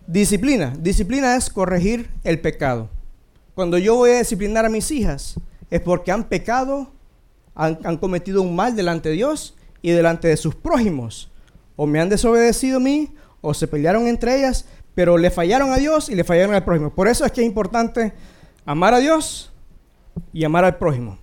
[0.08, 0.74] disciplina?
[0.80, 2.90] Disciplina es corregir el pecado.
[3.54, 5.36] Cuando yo voy a disciplinar a mis hijas,
[5.70, 6.92] es porque han pecado,
[7.54, 11.30] han, cometido un mal delante de Dios y delante de sus prójimos.
[11.76, 15.78] O me han desobedecido a mí, o se pelearon entre ellas, pero le fallaron a
[15.78, 16.90] Dios y le fallaron al prójimo.
[16.90, 18.14] Por eso es que es importante
[18.66, 19.52] amar a Dios
[20.34, 21.20] y amar al prójimo.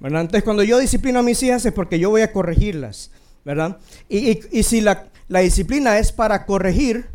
[0.00, 0.22] ¿verdad?
[0.22, 3.10] Entonces, cuando yo disciplino a mis hijas es porque yo voy a corregirlas.
[3.44, 3.78] ¿verdad?
[4.08, 7.06] Y, y si la, la disciplina es para corregir,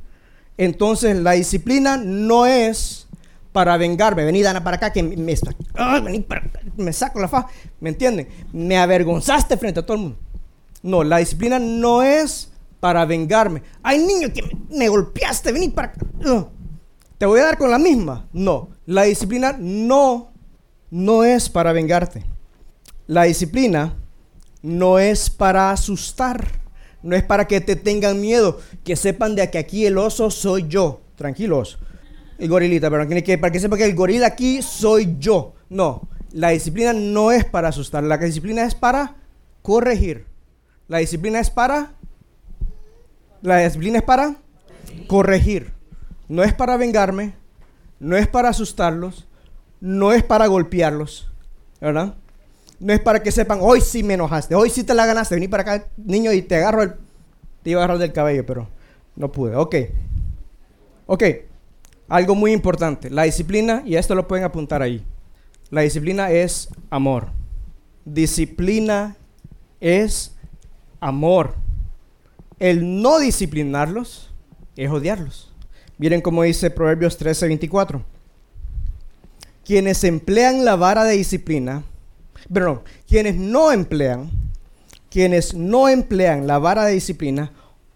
[0.57, 3.07] entonces la disciplina no es
[3.51, 4.25] para vengarme.
[4.25, 5.35] Vení, Dana, para acá, que me,
[6.77, 7.47] me saco la fa.
[7.79, 8.27] ¿Me entienden?
[8.53, 10.17] Me avergonzaste frente a todo el mundo.
[10.83, 12.51] No, la disciplina no es
[12.85, 13.63] para vengarme.
[13.81, 15.91] Hay niño que me, golpeaste, vení para.
[17.17, 18.27] Te voy a dar con la misma.
[18.31, 20.31] No, la disciplina no,
[20.91, 22.23] no es para vengarte.
[23.07, 23.95] La disciplina
[24.61, 26.45] no es para asustar.
[27.01, 30.67] No es para que te tengan miedo, que sepan de que aquí el oso soy
[30.67, 31.01] yo.
[31.15, 31.79] Tranquilos
[32.37, 33.07] el gorilita, pero
[33.39, 35.55] para que sepa que el gorila aquí soy yo.
[35.69, 39.15] No, la disciplina no es para asustar, la disciplina es para
[39.63, 40.27] corregir.
[40.87, 41.95] La disciplina es para...
[43.41, 44.35] La disciplina es para
[45.07, 45.73] corregir.
[46.27, 47.33] No es para vengarme,
[47.99, 49.27] no es para asustarlos,
[49.79, 51.31] no es para golpearlos,
[51.79, 52.15] ¿verdad?
[52.79, 55.47] No es para que sepan, hoy sí me enojaste, hoy sí te la ganaste, vení
[55.47, 56.93] para acá, niño, y te agarro el...
[57.63, 58.67] Te iba a agarrar del cabello, pero
[59.15, 59.55] no pude.
[59.55, 59.75] Ok.
[61.07, 61.23] Ok.
[62.07, 65.03] Algo muy importante, la disciplina, y esto lo pueden apuntar ahí,
[65.71, 67.29] la disciplina es amor.
[68.03, 69.17] Disciplina
[69.79, 70.35] es
[70.99, 71.55] amor.
[72.59, 74.31] El no disciplinarlos
[74.77, 75.51] es odiarlos.
[75.97, 78.01] Miren cómo dice Proverbios 13:24.
[79.65, 81.83] Quienes emplean la vara de disciplina,
[82.53, 84.29] perdón, quienes no emplean,
[85.09, 87.51] quienes no emplean la vara de disciplina,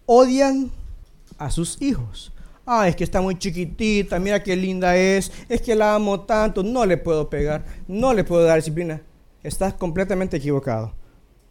[0.06, 0.70] odian
[1.38, 2.32] a sus hijos.
[2.66, 6.62] Ah, es que está muy chiquitita, mira qué linda es, es que la amo tanto,
[6.62, 9.00] no le puedo pegar, no le puedo dar disciplina.
[9.42, 10.92] Estás completamente equivocado.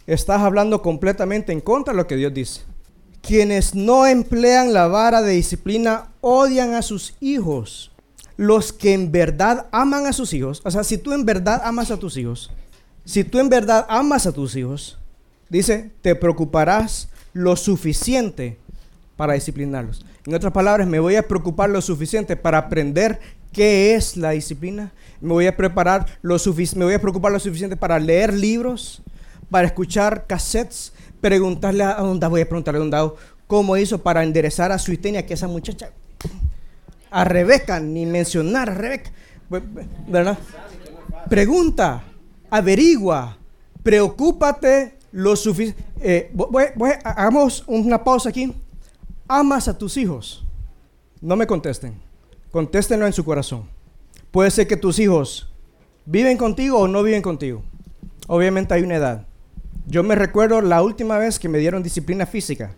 [0.05, 2.61] Estás hablando completamente en contra de lo que Dios dice.
[3.21, 7.91] Quienes no emplean la vara de disciplina odian a sus hijos.
[8.37, 11.91] Los que en verdad aman a sus hijos, o sea, si tú en verdad amas
[11.91, 12.51] a tus hijos,
[13.03, 14.97] si tú en verdad amas a tus hijos,
[15.49, 18.57] dice, te preocuparás lo suficiente
[19.17, 20.05] para disciplinarlos.
[20.25, 23.19] En otras palabras, me voy a preocupar lo suficiente para aprender
[23.51, 24.93] qué es la disciplina.
[25.21, 26.37] Me voy a preparar lo
[26.75, 29.01] me voy a preocupar lo suficiente para leer libros,
[29.49, 34.71] para escuchar cassettes, preguntarle a dónde voy a preguntarle a Dondado cómo hizo para enderezar
[34.71, 35.91] a su itenia, que esa muchacha,
[37.09, 39.11] a Rebeca, ni mencionar a Rebeca,
[40.07, 40.37] ¿verdad?
[41.29, 42.03] Pregunta,
[42.49, 43.37] averigua,
[43.83, 45.83] preocúpate lo suficiente.
[46.01, 46.31] Eh,
[47.03, 48.53] hagamos una pausa aquí
[49.29, 50.43] amas a tus hijos?
[51.21, 51.93] No me contesten.
[52.51, 53.69] Contéstenlo en su corazón.
[54.31, 55.49] Puede ser que tus hijos
[56.05, 57.63] viven contigo o no viven contigo.
[58.27, 59.27] Obviamente hay una edad.
[59.89, 62.75] Yo me recuerdo la última vez que me dieron disciplina física.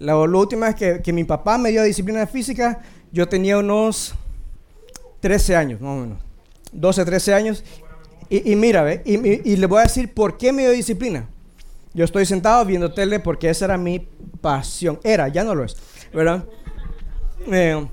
[0.00, 2.80] La, última vez que, mi papá me dio disciplina física,
[3.12, 4.14] yo tenía unos
[5.20, 6.18] 13 años, más o menos.
[6.72, 7.64] 12, 13 años.
[8.28, 9.02] Y, mira, ¿ve?
[9.04, 11.28] Y, y, le voy a decir por qué me dio disciplina.
[11.94, 14.08] Yo estoy sentado viendo tele porque esa era mi
[14.40, 14.98] pasión.
[15.04, 15.76] Era, ya no lo es,
[16.12, 16.44] ¿verdad?
[17.46, 17.86] Eh,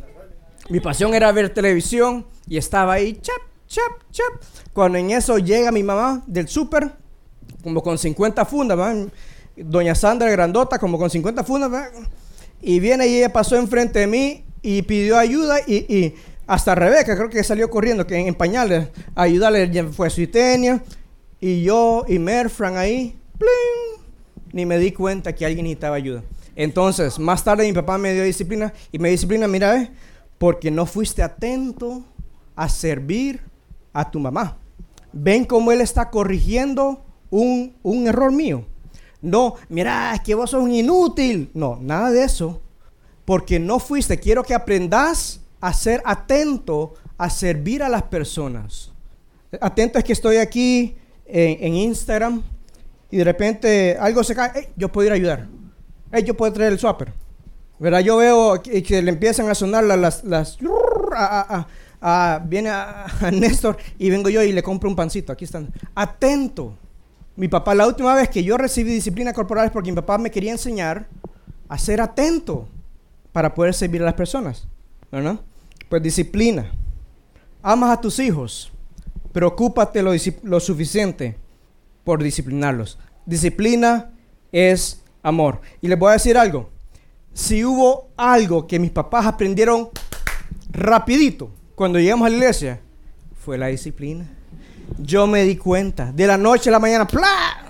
[0.69, 4.41] mi pasión era ver televisión y estaba ahí, chap, chap, chap.
[4.73, 7.04] Cuando en eso llega mi mamá del súper,
[7.65, 9.07] como con 50 fundas, ¿verdad?
[9.57, 11.89] Doña Sandra Grandota, como con 50 fundas, ¿verdad?
[12.61, 16.13] Y viene y ella pasó enfrente de mí y pidió ayuda y,
[16.45, 20.83] hasta Rebeca, creo que salió corriendo, que en, pañales, a ayudarle, fue su itenia.
[21.41, 23.17] Y yo y Merfran ahí,
[24.53, 26.23] ni me di cuenta que alguien necesitaba ayuda.
[26.55, 29.89] Entonces, más tarde mi papá me dio disciplina y me disciplina, mira,
[30.37, 32.05] porque no fuiste atento
[32.55, 33.41] a servir
[33.91, 34.59] a tu mamá.
[35.11, 38.65] Ven cómo él está corrigiendo un, un error mío.
[39.21, 41.49] No, mira, es que vos sos un inútil.
[41.53, 42.61] No, nada de eso.
[43.25, 44.19] Porque no fuiste.
[44.19, 48.91] Quiero que aprendas a ser atento a servir a las personas.
[49.61, 52.43] Atento es que estoy aquí en, en Instagram
[53.09, 55.47] y de repente algo se cae, yo puedo ir a ayudar.
[56.25, 57.13] yo puedo traer el swapper.
[57.79, 57.99] ¿Verdad?
[57.99, 60.23] Yo veo que, le empiezan a sonar las...
[60.23, 60.57] las,
[62.45, 65.31] viene a, Néstor y vengo yo y le compro un pancito.
[65.31, 65.73] Aquí están.
[65.93, 66.77] Atento.
[67.35, 70.31] Mi papá, la última vez que yo recibí disciplina corporal es porque mi papá me
[70.31, 71.07] quería enseñar
[71.67, 72.67] a ser atento
[73.31, 74.67] para poder servir a las personas.
[75.11, 75.39] ¿Verdad?
[75.89, 76.71] Pues disciplina.
[77.61, 78.71] Amas a tus hijos.
[79.33, 80.11] Preocúpate lo,
[80.43, 81.37] lo suficiente
[82.05, 82.97] por disciplinarlos.
[83.25, 84.11] Disciplina
[84.51, 85.59] es amor.
[85.81, 86.69] Y les voy a decir algo.
[87.33, 89.89] Si hubo algo que mis papás aprendieron
[90.71, 92.81] rapidito cuando llegamos a la iglesia,
[93.43, 94.29] fue la disciplina.
[94.97, 96.11] Yo me di cuenta.
[96.11, 97.65] De la noche a la mañana, ¡plá!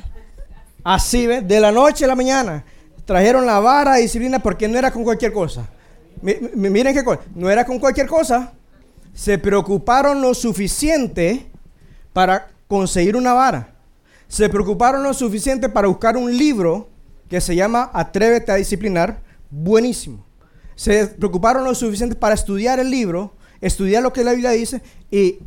[0.84, 1.48] Así, ¿ves?
[1.48, 2.64] De la noche a la mañana.
[3.06, 5.68] Trajeron la vara de disciplina porque no era con cualquier cosa.
[6.22, 7.22] miren qué cosa.
[7.34, 8.54] No era con cualquier cosa.
[9.14, 11.48] Se preocuparon lo suficiente
[12.14, 13.76] para conseguir una vara
[14.28, 16.90] se preocuparon lo suficiente para buscar un libro
[17.30, 20.26] que se llama Atrévete a disciplinar, buenísimo.
[20.76, 25.40] Se preocuparon lo suficiente para estudiar el libro estudia lo que la Biblia dice y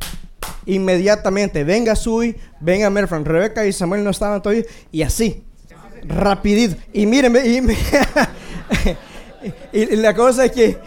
[0.65, 5.43] inmediatamente venga Sui, venga Merfran, Rebeca y Samuel no estaban todavía y así,
[6.03, 6.75] rapidito.
[6.93, 7.45] Y mírenme,
[9.73, 10.77] y, la cosa es que,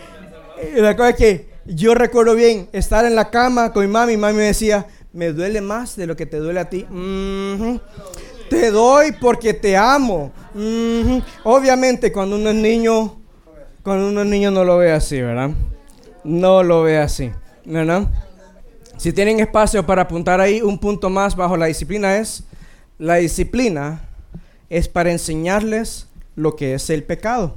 [0.77, 4.17] la cosa es que yo recuerdo bien estar en la cama con mi mami y
[4.17, 6.87] mami me decía, me duele más de lo que te duele a ti.
[8.49, 10.33] Te doy porque te amo.
[11.45, 13.21] Obviamente cuando uno es niño,
[13.83, 15.51] cuando uno es niño no lo ve así, ¿verdad?
[16.25, 17.31] No lo ve así,
[17.65, 18.09] ¿verdad?
[18.97, 22.45] Si tienen espacio para apuntar ahí, un punto más bajo la disciplina es,
[22.99, 24.03] la disciplina
[24.71, 27.57] es para enseñarles lo que es el pecado,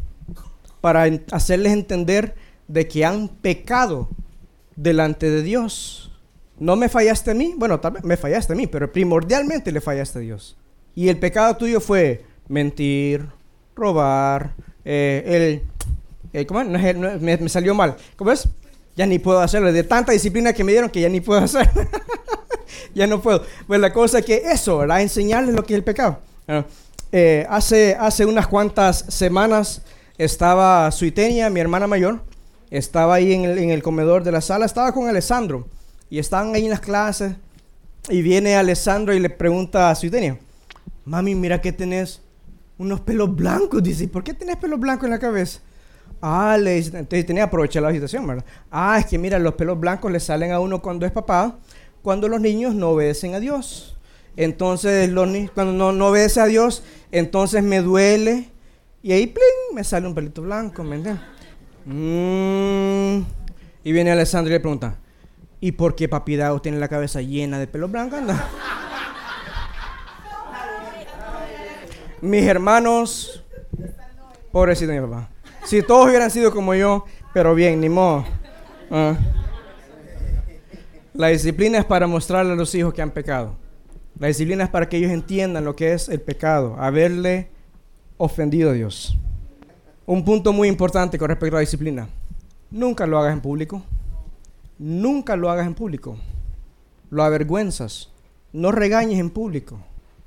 [0.81, 2.35] para hacerles entender
[2.67, 4.09] de que han pecado
[4.75, 6.11] delante de Dios.
[6.59, 9.81] No me fallaste a mí, bueno, tal vez me fallaste a mí, pero primordialmente le
[9.81, 10.57] fallaste a Dios.
[10.95, 13.27] Y el pecado tuyo fue mentir,
[13.75, 14.53] robar,
[14.85, 15.61] eh,
[16.33, 17.95] el, ¿cómo me, salió mal.
[18.15, 18.47] ¿Cómo es?
[18.95, 19.71] Ya ni puedo hacerlo.
[19.71, 21.69] De tanta disciplina que me dieron que ya ni puedo hacer.
[22.95, 23.43] ya no puedo.
[23.67, 25.01] Pues la cosa es que eso, ¿verdad?
[25.01, 26.19] Enseñarles lo que es el pecado.
[27.11, 29.81] Eh, hace, hace unas cuantas semanas
[30.17, 32.21] estaba Suitenia, mi hermana mayor,
[32.69, 35.67] estaba ahí en el, en el comedor de la sala, estaba con Alessandro
[36.09, 37.33] y estaban ahí en las clases
[38.09, 40.39] y viene Alessandro y le pregunta a Suitenia,
[41.05, 42.21] mami, mira que tenés
[42.77, 43.81] unos pelos blancos.
[43.81, 45.59] Dice, ¿por qué tenés pelos blancos en la cabeza?
[46.27, 48.43] Ah, le dice, entonces tenía que aprovechar la situación, ¿verdad?
[48.71, 51.59] Ah, es que mira, los pelos blancos le salen a uno cuando es papá,
[52.01, 53.95] cuando los niños no obedecen a Dios.
[54.35, 58.49] Entonces, los cuando no, no obedece a Dios, entonces me duele
[59.03, 61.23] y ahí, pling, me sale un pelito blanco, ¿me entiendes?
[61.85, 63.19] Mm.
[63.83, 64.97] Y viene Alessandro y le pregunta,
[65.61, 68.19] ¿y por qué papi tiene la cabeza llena de pelos blancos?
[72.21, 73.43] Mis hermanos,
[74.51, 75.34] pobrecito mi papá.
[75.65, 78.23] Si todos hubieran sido como yo, pero bien, ni modo.
[78.91, 79.17] Ah.
[81.13, 83.55] La disciplina es para mostrarle a los hijos que han pecado.
[84.19, 87.49] La disciplina es para que ellos entiendan lo que es el pecado, haberle
[88.17, 89.17] ofendido a Dios.
[90.05, 92.07] Un punto muy importante con respecto a la disciplina.
[92.69, 93.81] Nunca lo hagas en público.
[94.77, 96.15] Nunca lo hagas en público.
[97.09, 98.11] Lo avergüenzas.
[98.53, 99.79] No regañes en público.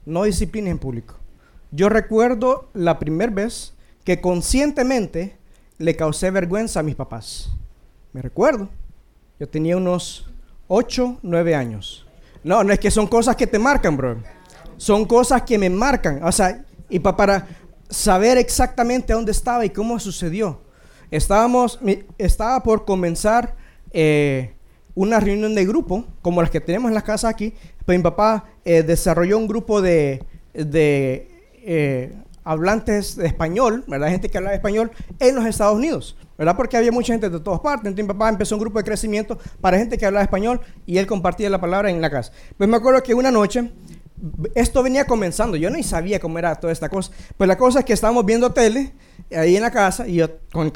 [0.04, 1.14] No disciplines en público.
[1.70, 3.74] Yo recuerdo la primera vez
[4.08, 5.36] que conscientemente
[5.76, 7.50] le causé vergüenza a mis papás.
[8.14, 8.70] Me recuerdo.
[9.38, 10.30] Yo tenía unos
[10.66, 12.06] 8, 9 años.
[12.42, 14.16] No, no es que son cosas que te marcan, bro.
[14.78, 16.24] Son cosas que me marcan.
[16.24, 17.48] O sea, y para
[17.90, 20.62] saber exactamente dónde estaba y cómo sucedió.
[21.10, 21.78] Estábamos,
[22.16, 23.56] estaba por comenzar
[23.92, 24.54] eh,
[24.94, 27.52] una reunión de grupo, como las que tenemos en la casa aquí.
[27.84, 31.28] Pues mi papá eh, desarrolló un grupo de, de
[31.62, 32.14] eh,
[32.48, 34.08] hablantes de español, ¿verdad?
[34.08, 36.56] Gente que habla español en los Estados Unidos, ¿verdad?
[36.56, 37.88] Porque había mucha gente de todas partes.
[37.88, 41.06] Entonces mi papá empezó un grupo de crecimiento para gente que hablaba español y él
[41.06, 42.32] compartía la palabra en la casa.
[42.56, 43.70] Pues me acuerdo que una noche,
[44.54, 47.12] esto venía comenzando, yo no sabía cómo era toda esta cosa.
[47.36, 48.94] Pues la cosa es que estábamos viendo tele
[49.30, 50.22] ahí en la casa y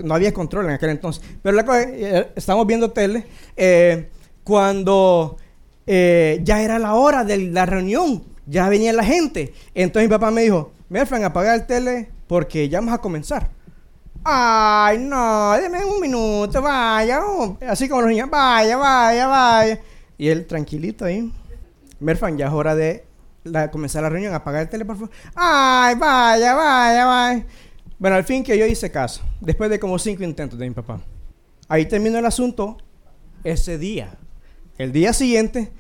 [0.05, 3.25] no había control en aquel entonces, pero la cosa, eh, estábamos viendo tele
[3.57, 4.11] eh,
[4.45, 5.39] cuando
[5.87, 9.55] ya era la hora de la reunión, ya venía la gente.
[9.75, 13.49] Entonces mi papá me dijo, Merfran, apaga el tele porque ya vamos a comenzar.
[14.23, 17.23] Ay, no, déme un minuto, vaya.
[17.67, 19.81] Así como los niños, vaya, vaya, vaya.
[20.19, 21.33] Y él tranquilito ahí.
[21.99, 23.07] Merfan, ya es hora de
[23.73, 25.11] comenzar la reunión, apagar el tele, por favor.
[25.35, 27.47] Ay, vaya, vaya, vaya.
[27.99, 31.01] Bueno, al fin que yo hice caso, después de como cinco intentos de mi papá.
[31.69, 32.77] Ahí terminó el asunto
[33.45, 34.19] ese día.
[34.77, 35.73] El día siguiente,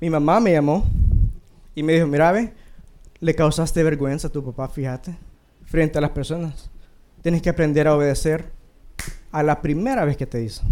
[0.00, 0.86] mi mamá me llamó
[1.74, 2.52] y me dijo, mira, ve,
[3.20, 5.16] le causaste vergüenza a tu papá, fíjate,
[5.64, 6.70] frente a las personas.
[7.22, 8.50] Tienes que aprender a obedecer
[9.30, 10.62] a la primera vez que te hizo.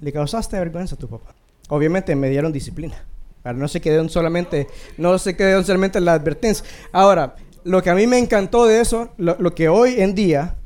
[0.00, 1.34] Le causaste vergüenza a tu papá.
[1.68, 2.96] Obviamente me dieron disciplina.
[3.44, 4.66] no se quedó solamente,
[4.98, 6.64] no se quedó solamente la advertencia.
[6.92, 10.56] Ahora, lo que a mí me encantó de eso, lo, lo que hoy en día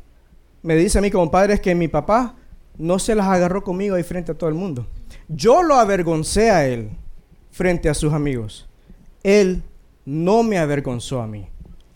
[0.62, 2.34] me dice a mí como padre es que mi papá
[2.76, 4.86] no se las agarró conmigo ahí frente a todo el mundo.
[5.28, 6.90] Yo lo avergoncé a él
[7.52, 8.68] frente a sus amigos.
[9.22, 9.62] Él
[10.08, 11.48] no me avergonzó a mí.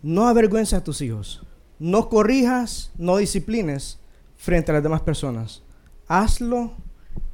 [0.02, 1.42] No avergüences a tus hijos.
[1.78, 3.98] No corrijas, no disciplines
[4.36, 5.62] frente a las demás personas.
[6.06, 6.74] Hazlo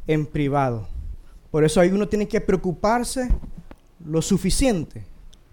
[0.06, 0.86] en privado.
[1.50, 3.28] Por eso ahí uno tiene que preocuparse
[4.04, 5.04] lo suficiente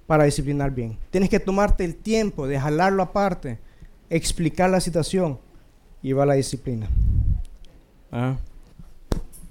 [0.06, 0.96] para disciplinar bien.
[1.10, 3.58] Tienes que tomarte el tiempo de jalarlo aparte,
[4.12, 5.40] explicar la situación
[6.04, 6.88] y va la disciplina.
[8.12, 8.38] ¿Ah?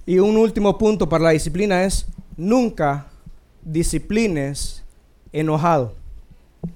[0.06, 2.06] Y un último punto para la disciplina es
[2.36, 3.08] nunca
[3.64, 4.83] disciplines
[5.34, 5.94] enojado.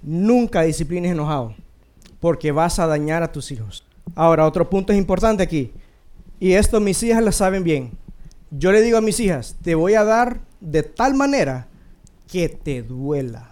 [0.02, 1.54] Nunca disciplines enojado,
[2.20, 3.86] porque vas a dañar a tus hijos.
[4.14, 5.72] Ahora, otro punto es importante aquí,
[6.40, 7.92] y esto mis hijas lo saben bien.
[8.50, 11.68] yo le digo a mis hijas, te voy a dar de tal manera
[12.30, 13.50] que te duela,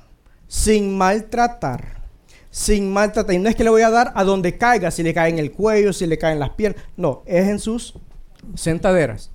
[0.49, 2.03] sin maltratar,
[2.51, 3.35] sin maltratar.
[3.35, 5.39] Y no es que le voy a dar a donde caiga, si le cae en
[5.39, 7.95] el cuello, si le cae en las piernas, no, es en sus
[8.55, 9.31] sentaderas.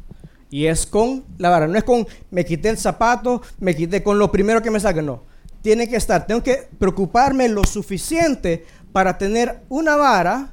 [0.50, 4.20] Y es con la vara, no es con me quité el zapato, me quité con
[4.20, 5.31] lo primero que me saque, no.
[5.62, 10.52] Tiene que estar, tengo que preocuparme lo suficiente para tener una vara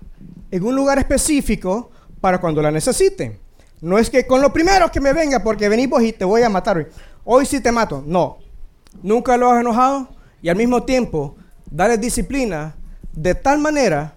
[0.51, 1.91] en un lugar específico
[2.21, 3.41] para cuando la necesite.
[3.81, 6.49] No es que con lo primero que me venga, porque venimos y te voy a
[6.49, 6.87] matar hoy.
[7.25, 8.03] Hoy sí te mato.
[8.07, 8.39] No.
[9.03, 10.09] Nunca lo has enojado
[10.43, 11.37] y al mismo tiempo
[11.71, 12.75] darles disciplina
[13.13, 14.15] de tal manera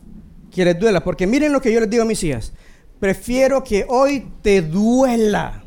[0.50, 1.04] que les duela.
[1.04, 2.54] Porque miren lo que yo les digo a mis hijas.
[3.00, 5.64] Prefiero que hoy te duela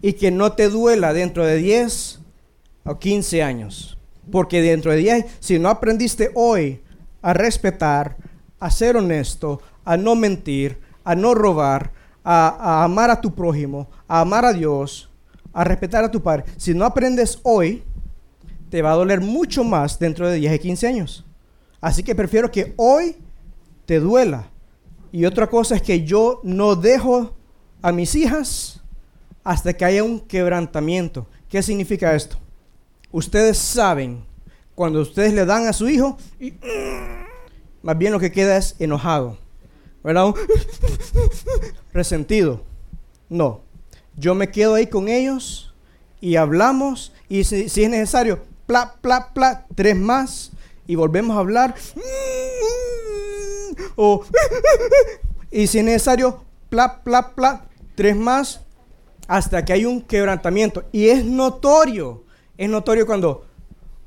[0.00, 2.20] y que no te duela dentro de 10
[2.84, 3.97] o 15 años.
[4.30, 6.80] Porque dentro de 10, si no aprendiste hoy
[7.22, 8.16] a respetar,
[8.60, 11.92] a ser honesto, a no mentir, a no robar,
[12.24, 15.10] a, amar a tu prójimo, a amar a Dios,
[15.52, 17.82] a respetar a tu padre, si no aprendes hoy,
[18.70, 21.24] te va a doler mucho más dentro de 10 y 15 años.
[21.80, 23.16] Así que prefiero que hoy
[23.86, 24.50] te duela.
[25.10, 27.34] Y otra cosa es que yo no dejo
[27.80, 28.82] a mis hijas
[29.42, 31.26] hasta que haya un quebrantamiento.
[31.48, 32.38] ¿Qué significa esto?
[33.10, 34.24] Ustedes saben,
[34.74, 36.54] cuando ustedes le dan a su hijo, y,
[37.82, 39.38] más bien lo que queda es enojado.
[40.02, 40.34] ¿verdad?
[41.92, 42.62] Resentido.
[43.28, 43.60] No.
[44.16, 45.74] Yo me quedo ahí con ellos
[46.20, 50.50] y hablamos y si, es necesario, pla, pla, pla, tres más
[50.86, 51.74] y volvemos a hablar.
[53.94, 54.24] O,
[55.52, 58.60] y si es necesario, pla, pla, pla, tres más
[59.28, 60.84] hasta que hay un quebrantamiento.
[60.90, 62.24] Y es notorio,
[62.58, 63.46] es notorio cuando,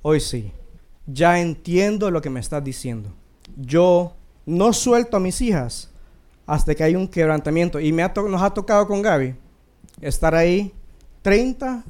[0.01, 0.51] hoy sí,
[1.07, 3.09] ya entiendo lo que me estás diciendo.
[3.57, 4.13] Yo
[4.45, 5.89] no suelto a mis hijas
[6.45, 7.79] hasta que hay un quebrantamiento.
[7.79, 9.35] Y me nos ha tocado con Gaby
[10.01, 10.73] estar ahí
[11.21, 11.83] 30,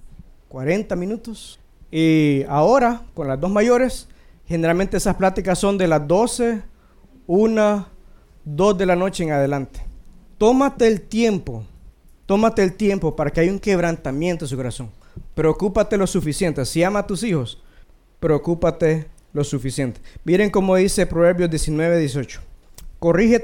[0.49, 1.59] 40 minutos.
[1.91, 4.07] Y ahora, con las dos mayores,
[4.45, 6.61] generalmente esas pláticas son de las 12,
[7.25, 7.87] 1,
[8.45, 9.81] 2 de la noche en adelante.
[10.37, 11.63] Tómate el tiempo,
[12.27, 14.89] tómate el tiempo para que haya un quebrantamiento en su corazón.
[15.35, 16.65] Preocúpate lo suficiente.
[16.65, 17.61] Si ama a tus hijos,
[18.19, 20.01] preocúpate lo suficiente.
[20.23, 22.41] Miren cómo dice Proverbios 19, 18.
[22.99, 23.43] Corrige,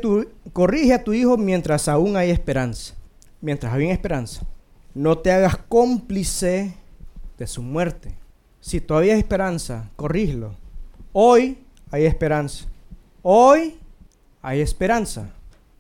[0.54, 2.94] corrige a tu hijo mientras aún hay esperanza.
[3.42, 4.46] Mientras hay esperanza.
[4.94, 6.74] No te hagas cómplice
[7.38, 8.14] de su muerte.
[8.60, 10.56] Si todavía hay esperanza, corrígelo.
[11.14, 11.58] Hoy
[11.92, 12.66] hay esperanza.
[13.22, 13.78] Hoy
[14.42, 15.30] hay esperanza.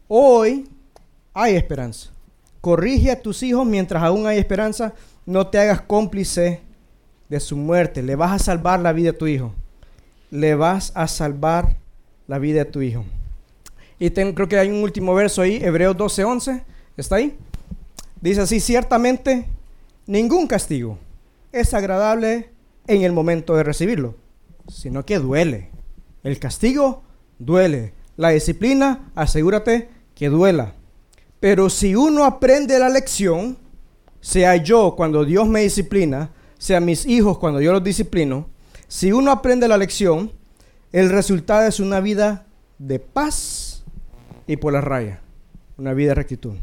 [0.07, 0.69] Hoy
[1.33, 2.09] hay esperanza.
[2.61, 4.93] Corrige a tus hijos mientras aún hay esperanza.
[5.28, 6.61] No te hagas cómplice
[7.28, 8.01] de su muerte.
[8.01, 9.53] Le vas a salvar la vida a tu hijo.
[10.32, 11.75] Le vas a salvar
[12.28, 13.03] la vida a tu hijo.
[13.99, 16.63] Y creo que hay un último verso ahí, Hebreos 12:11.
[16.95, 17.38] ¿Está ahí?
[18.21, 19.47] Dice así, ciertamente
[20.05, 20.97] ningún castigo
[21.51, 22.49] es agradable
[22.88, 24.15] en el momento de recibirlo,
[24.69, 25.71] sino que duele.
[26.23, 27.03] El castigo
[27.38, 27.93] duele.
[28.15, 30.73] La disciplina, asegúrate que duela.
[31.41, 33.57] Pero si uno aprende la lección,
[34.22, 38.49] sea yo cuando Dios me disciplina, sea mis hijos cuando yo los disciplino,
[38.88, 40.32] si uno aprende la lección,
[40.91, 42.45] el resultado es una vida
[42.80, 43.84] de paz
[44.47, 45.22] y por la raya.
[45.78, 46.53] Una vida de rectitud.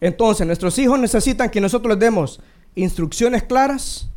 [0.00, 2.40] Entonces, nuestros hijos necesitan que nosotros les demos
[2.74, 4.08] instrucciones claras,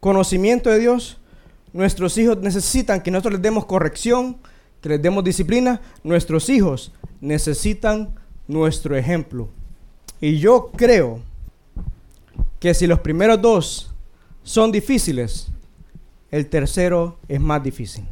[0.00, 1.18] conocimiento de Dios.
[1.72, 4.38] Nuestros hijos necesitan que nosotros les demos corrección,
[4.80, 5.80] que les demos disciplina.
[6.02, 8.14] Nuestros hijos necesitan
[8.48, 9.48] nuestro ejemplo.
[10.20, 11.20] Y yo creo
[12.64, 13.90] que si los primeros dos
[14.42, 15.48] son difíciles,
[16.30, 18.06] el tercero es más difícil.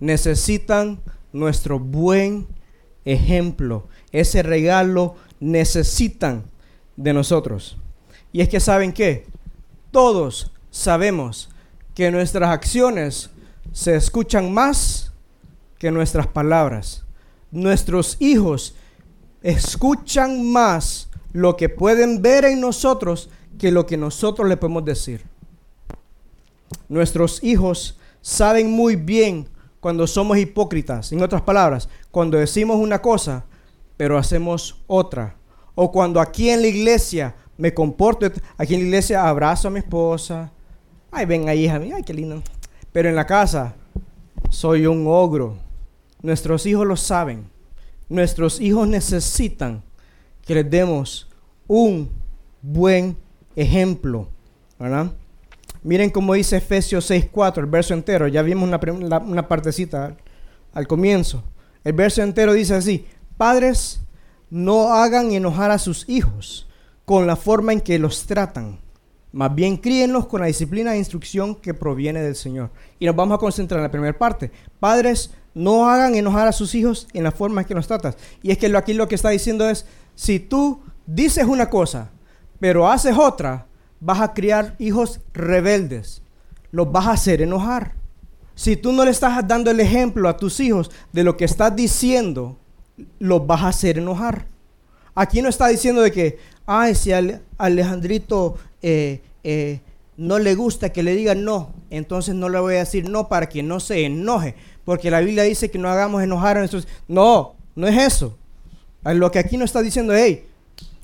[0.00, 1.02] Necesitan
[1.34, 2.46] nuestro buen
[3.04, 6.44] ejemplo, ese regalo necesitan
[6.96, 7.76] de nosotros.
[8.32, 9.26] Y es que saben que
[9.90, 11.50] todos sabemos
[11.94, 13.28] que nuestras acciones
[13.74, 15.12] se escuchan más
[15.78, 17.04] que nuestras palabras.
[17.50, 18.74] Nuestros hijos
[19.42, 23.28] escuchan más lo que pueden ver en nosotros
[23.58, 25.24] que lo que nosotros le podemos decir.
[26.88, 29.48] Nuestros hijos saben muy bien
[29.80, 31.12] cuando somos hipócritas.
[31.12, 33.44] En otras palabras, cuando decimos una cosa,
[33.96, 35.36] pero hacemos otra.
[35.74, 38.26] O cuando aquí en la iglesia me comporto,
[38.56, 40.50] aquí en la iglesia abrazo a mi esposa.
[41.10, 42.42] Ay, ven ahí, hija mía, ay, qué lindo.
[42.92, 43.74] Pero en la casa
[44.50, 45.56] soy un ogro.
[46.22, 47.48] Nuestros hijos lo saben.
[48.08, 49.82] Nuestros hijos necesitan
[50.44, 51.28] que les demos
[51.66, 52.10] un
[52.62, 53.16] buen
[53.58, 54.28] ejemplo,
[54.78, 55.12] ¿verdad?
[55.82, 58.28] Miren cómo dice Efesios 6.4, el verso entero.
[58.28, 60.16] Ya vimos una, partecita
[60.72, 61.42] al, comienzo.
[61.84, 63.06] El verso entero dice así,
[63.36, 64.00] padres,
[64.50, 66.64] no hagan enojar a sus hijos.
[67.04, 68.80] con la forma en que los tratan.
[69.32, 72.70] Más bien críenlos con la disciplina e instrucción que proviene del Señor.
[72.98, 74.50] Y nos vamos a concentrar en la primera parte.
[74.78, 78.18] Padres, no hagan enojar a sus hijos en la forma en que los tratas.
[78.42, 82.10] Y es que aquí lo que está diciendo es, si tú dices una cosa,
[82.60, 83.66] pero haces otra,
[84.00, 86.22] vas a criar hijos rebeldes.
[86.70, 87.94] Los vas a hacer enojar.
[88.54, 91.74] Si tú no le estás dando el ejemplo a tus hijos de lo que estás
[91.76, 92.58] diciendo,
[93.18, 94.46] los vas a hacer enojar.
[95.14, 99.80] Aquí no está diciendo de que, ay, si al Alejandrito eh, eh,
[100.16, 103.48] no le gusta que le digan no, entonces no le voy a decir no para
[103.48, 106.88] que no se enoje, porque la Biblia dice que no hagamos enojar a nuestros...
[107.06, 108.36] No, no es eso.
[109.04, 110.47] Lo que aquí nos está diciendo, hey,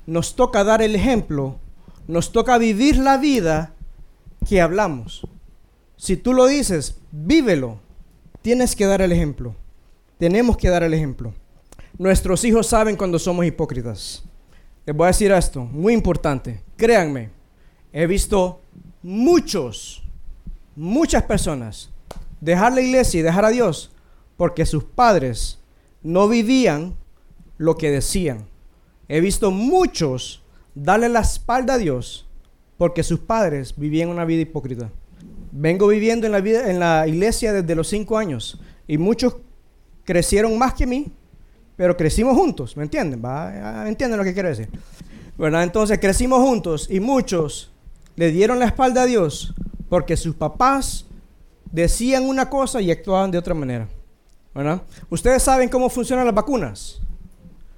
[0.05, 1.59] nos toca dar el ejemplo,
[2.07, 3.73] nos toca vivir la vida
[4.47, 5.27] que hablamos.
[5.97, 7.79] Si tú lo dices, vívelo.
[8.41, 9.55] Tienes que dar el ejemplo.
[10.19, 11.33] Tenemos que dar el ejemplo.
[11.97, 14.23] Nuestros hijos saben cuando somos hipócritas.
[14.85, 16.61] Les voy a decir esto, muy importante.
[16.77, 17.31] Créanme,
[17.91, 18.61] he visto
[19.01, 20.03] muchos,
[20.75, 21.89] muchas personas
[22.39, 23.91] dejar la iglesia y dejar a Dios
[24.37, 25.57] porque sus padres
[26.03, 26.95] no vivían
[27.57, 28.45] lo que decían.
[29.07, 30.43] He visto muchos
[30.73, 32.27] darle la espalda a Dios
[32.77, 34.91] porque sus padres vivían una vida hipócrita.
[35.51, 39.37] Vengo viviendo en la, iglesia desde los cinco años y muchos
[40.03, 41.11] crecieron más que mí,
[41.77, 43.21] pero crecimos juntos, ¿me entienden?
[43.21, 44.69] ¿Me entienden lo que quiero decir?
[45.37, 45.63] ¿Verdad?
[45.63, 47.71] Entonces crecimos juntos y muchos
[48.15, 49.53] le dieron la espalda a Dios
[49.89, 51.05] porque sus papás
[51.71, 53.87] decían una cosa y actuaban de otra manera.
[54.55, 54.81] ¿verdad?
[55.09, 57.01] Ustedes saben cómo funcionan las vacunas.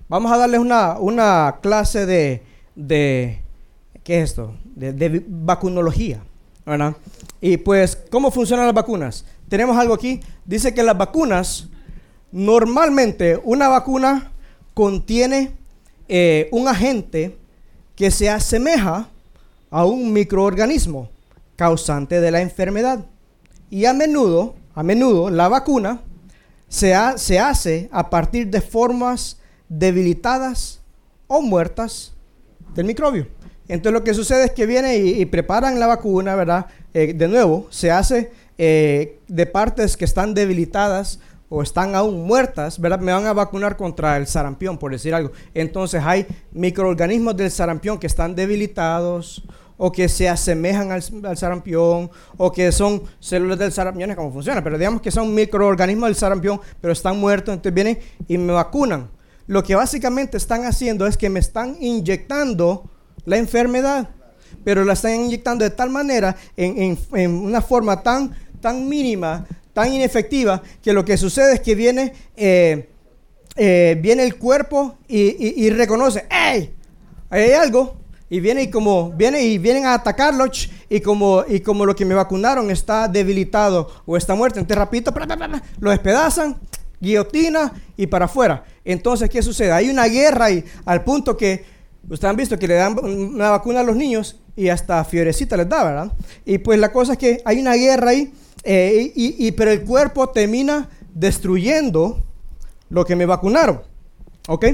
[0.09, 2.43] Vamos a darles una, una clase de,
[2.75, 3.41] de,
[4.03, 4.55] ¿qué es esto?
[4.75, 6.21] De, de vacunología.
[6.65, 6.95] ¿verdad?
[7.39, 9.25] Y pues, ¿cómo funcionan las vacunas?
[9.47, 10.19] Tenemos algo aquí.
[10.45, 11.69] Dice que las vacunas,
[12.31, 14.31] normalmente una vacuna
[14.73, 15.53] contiene
[16.09, 17.37] eh, un agente
[17.95, 19.09] que se asemeja
[19.69, 21.09] a un microorganismo
[21.55, 23.05] causante de la enfermedad.
[23.69, 26.01] Y a menudo, a menudo, la vacuna
[26.67, 29.37] se, se hace a partir de formas
[29.70, 30.82] debilitadas
[31.28, 32.13] o muertas
[32.74, 33.28] del microbio.
[33.68, 36.68] Entonces lo que sucede es que viene y, preparan la vacuna, ¿verdad?
[36.93, 42.80] Eh, de nuevo, se hace eh, de partes que están debilitadas o están aún muertas,
[42.80, 42.99] ¿verdad?
[42.99, 45.32] Me van a vacunar contra el sarampión, por decir algo.
[45.53, 49.43] Entonces hay microorganismos del sarampión que están debilitados
[49.78, 54.34] o que se asemejan al, sarampión, o que son células del sarampión, no sé cómo
[54.34, 58.53] funciona, pero digamos que son microorganismos del sarampión, pero están muertos, entonces vienen y me
[58.53, 59.07] vacunan.
[59.47, 62.89] Lo que básicamente están haciendo es que me están inyectando
[63.25, 64.09] la enfermedad,
[64.63, 66.97] pero la están inyectando de tal manera, en,
[67.29, 72.89] una forma tan, tan mínima, tan inefectiva, que lo que sucede es que viene, eh,
[73.55, 76.73] eh, viene el cuerpo y, y reconoce, ¡hey!
[77.29, 77.97] Hay algo,
[78.29, 80.45] y viene y como viene y vienen a atacarlo
[80.89, 85.13] y como y como lo que me vacunaron está debilitado o está muerto, entonces rapidito
[85.79, 86.57] lo despedazan,
[86.99, 88.63] guillotina y para afuera.
[88.83, 89.71] Entonces, ¿qué sucede?
[89.71, 91.65] Hay una guerra ahí al punto que
[92.09, 95.69] ustedes han visto que le dan una vacuna a los niños y hasta fierecita les
[95.69, 96.11] da, ¿verdad?
[96.45, 98.33] Y pues la cosa es que hay una guerra ahí
[98.63, 102.23] eh, y, pero el cuerpo termina destruyendo
[102.89, 103.81] lo que me vacunaron,
[104.47, 104.65] ¿ok?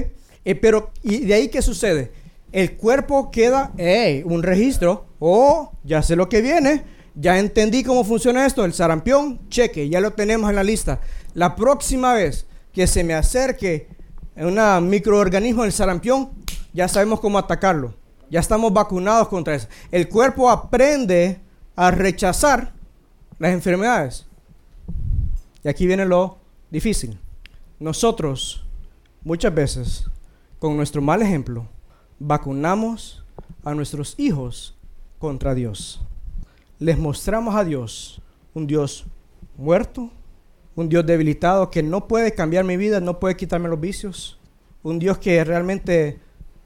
[0.45, 2.11] Eh, pero y de ahí qué sucede?
[2.53, 6.83] el cuerpo queda, hey, un registro, oh, ya sé lo que viene,
[7.15, 10.99] ya entendí cómo funciona esto, el sarampión, cheque, ya lo tenemos en la lista.
[11.33, 13.87] La próxima vez que se me acerque
[14.35, 16.31] un microorganismo del sarampión,
[16.73, 17.93] ya sabemos cómo atacarlo.
[18.29, 19.67] Ya estamos vacunados contra eso.
[19.91, 21.39] El cuerpo aprende
[21.75, 22.73] a rechazar
[23.37, 24.25] las enfermedades.
[25.63, 26.39] Y aquí viene lo
[26.71, 27.19] difícil.
[27.79, 28.65] Nosotros,
[29.23, 30.05] muchas veces,
[30.57, 31.67] con nuestro mal ejemplo,
[32.17, 33.23] vacunamos
[33.63, 34.75] a nuestros hijos
[35.19, 36.01] contra Dios.
[36.83, 38.21] Les mostramos a Dios
[38.53, 39.05] un Dios
[39.55, 40.11] muerto,
[40.75, 44.37] un Dios debilitado que no puede cambiar mi vida, no puede quitarme los vicios,
[44.81, 46.19] un Dios que realmente,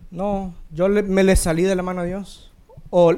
[0.09, 2.51] no, yo me le salí de la mano a Dios.
[2.89, 3.13] O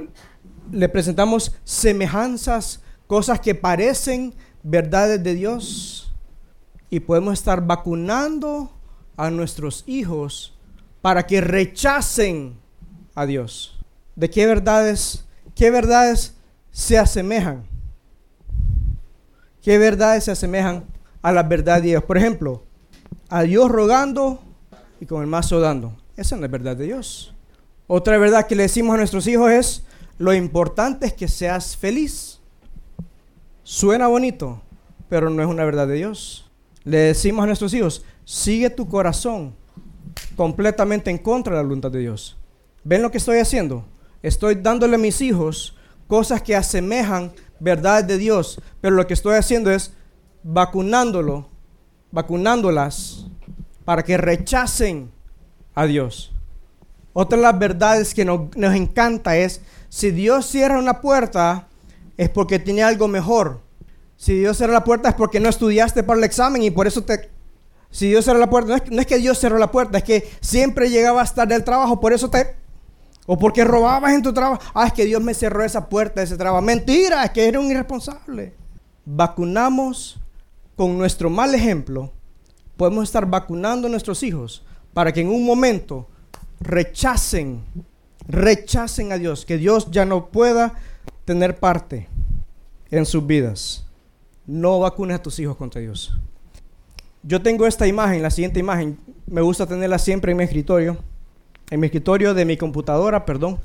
[0.74, 6.14] le presentamos semejanzas, cosas que parecen verdades de Dios
[6.90, 8.74] y podemos estar vacunando
[9.16, 10.54] a nuestros hijos
[11.02, 12.60] para que rechacen
[13.16, 13.80] a Dios.
[14.18, 15.26] ¿De qué verdades,
[15.56, 16.36] qué verdades
[16.80, 17.66] se asemejan?
[19.62, 20.86] ¿Qué verdades se asemejan
[21.22, 22.04] a la verdad de Dios?
[22.06, 22.64] Por ejemplo,
[23.28, 24.42] a Dios rogando
[25.02, 25.98] y con el mazo dando.
[26.16, 27.36] Esa no es verdad de Dios.
[27.86, 29.84] Otra verdad que le decimos a nuestros hijos es,
[30.18, 32.40] lo importante es que seas feliz.
[33.64, 34.62] Suena bonito,
[35.10, 36.50] pero no es una verdad de Dios.
[36.86, 39.54] Le decimos a nuestros hijos, sigue tu corazón,
[40.38, 42.38] completamente en contra de la voluntad de Dios.
[42.86, 43.84] ¿Ven lo que estoy haciendo?
[44.24, 45.76] Estoy dándole a mis hijos
[46.10, 47.32] cosas que asemejan
[47.62, 49.94] verdades de Dios, pero lo que estoy haciendo es
[50.44, 51.48] vacunándolo,
[52.12, 53.28] vacunándolas
[53.86, 55.12] para que rechacen
[55.76, 56.34] a Dios.
[57.14, 61.68] Otra de las verdades que nos, nos encanta es, si Dios cierra una puerta,
[62.18, 63.62] es porque tiene algo mejor.
[64.18, 67.04] Si Dios cierra la puerta es porque no estudiaste para el examen y por eso
[67.04, 67.30] te...
[67.92, 70.90] Si Dios cerró la puerta, no es, que Dios cerró la puerta, es que siempre
[70.90, 72.56] llegabas tarde del trabajo, por eso te...
[73.32, 74.60] O porque robabas en tu trabajo.
[74.74, 76.64] Ah, es que Dios me cerró esa puerta, ese trabajo.
[76.64, 78.56] Mentira, es que eres un irresponsable.
[79.06, 80.20] Vacunamos
[80.76, 82.12] con nuestro mal ejemplo.
[82.76, 84.66] Podemos estar vacunando a nuestros hijos
[84.96, 86.10] para que en un momento
[86.60, 87.62] rechacen,
[88.28, 90.74] rechacen a Dios, que Dios ya no pueda
[91.24, 92.08] tener parte
[92.90, 93.86] en sus vidas.
[94.48, 96.18] No vacunes a tus hijos contra Dios.
[97.22, 100.98] Yo tengo esta imagen, la siguiente imagen, me gusta tenerla siempre en mi escritorio,
[101.70, 103.60] en mi escritorio de mi computadora, perdón,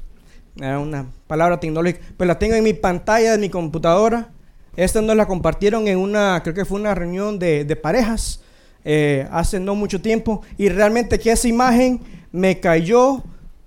[0.56, 4.30] era una palabra tecnológica, pero la tengo en mi pantalla de mi computadora.
[4.76, 8.40] Esta nos la compartieron en una, creo que fue una reunión de, parejas
[8.84, 12.00] eh, hace no mucho tiempo, y realmente que esa imagen
[12.30, 13.22] me cayó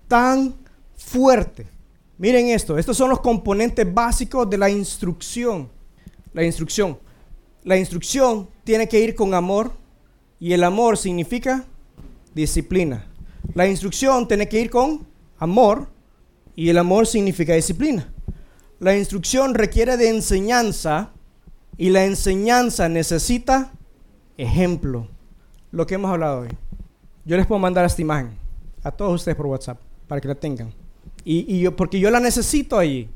[0.08, 0.54] tan
[0.96, 1.66] fuerte.
[2.18, 5.70] Miren esto, estos son los componentes básicos de la instrucción.
[6.34, 6.98] La instrucción.
[7.64, 9.72] La instrucción tiene que ir con amor
[10.40, 11.66] y el amor significa
[12.34, 13.07] disciplina.
[13.58, 15.08] La instrucción tiene que ir con
[15.40, 15.88] amor
[16.56, 18.08] y el amor significa disciplina.
[18.80, 21.10] La instrucción requiere de enseñanza
[21.76, 23.74] y la enseñanza necesita
[24.38, 25.08] ejemplo.
[25.72, 26.50] Lo que hemos hablado hoy.
[27.26, 28.38] Yo les puedo mandar esta imagen
[28.84, 30.72] a todos ustedes por WhatsApp para que la tengan.
[31.26, 33.10] Y, yo, porque yo la necesito ahí.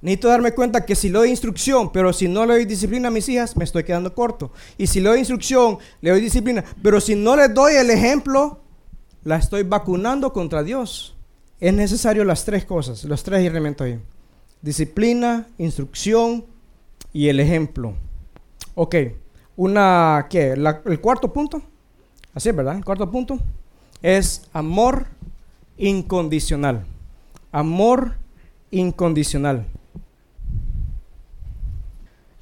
[0.00, 3.10] Necesito darme cuenta que si le doy instrucción, pero si no le doy disciplina a
[3.10, 4.50] mis hijas, me estoy quedando corto.
[4.78, 8.63] Y si le doy instrucción, le doy disciplina, pero si no les doy el ejemplo,
[9.24, 11.16] la estoy vacunando contra Dios.
[11.60, 13.98] Es necesario las tres cosas, los tres elementos ahí.
[14.60, 16.44] Disciplina, instrucción
[17.12, 17.94] y el ejemplo.
[18.74, 18.96] Ok,
[19.56, 20.52] una, ¿qué?
[20.52, 21.62] el cuarto punto.
[22.34, 22.76] Así es, ¿verdad?
[22.76, 23.38] El cuarto punto
[24.02, 25.06] es amor
[25.78, 26.84] incondicional.
[27.52, 28.16] Amor
[28.70, 29.66] incondicional.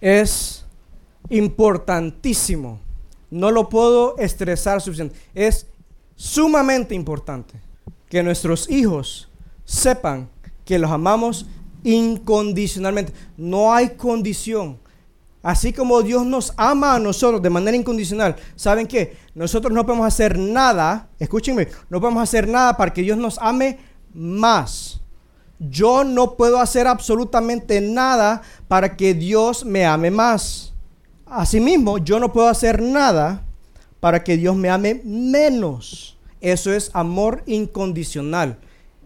[0.00, 0.64] Es
[1.28, 2.80] importantísimo.
[3.30, 5.16] No lo puedo estresar suficiente.
[5.34, 5.66] Es
[6.16, 7.54] sumamente importante
[8.08, 9.28] que nuestros hijos
[9.64, 10.28] sepan
[10.64, 11.46] que los amamos
[11.84, 13.12] incondicionalmente.
[13.36, 14.78] No hay condición.
[15.42, 19.16] Así como Dios nos ama a nosotros de manera incondicional, ¿saben qué?
[19.34, 23.78] Nosotros no podemos hacer nada, escúchenme, no podemos hacer nada para que Dios nos ame
[24.14, 25.00] más.
[25.58, 30.74] Yo no puedo hacer absolutamente nada para que Dios me ame más.
[31.26, 33.44] Asimismo, yo no puedo hacer nada
[34.02, 36.18] para que Dios me ame menos.
[36.40, 38.58] Eso es amor incondicional.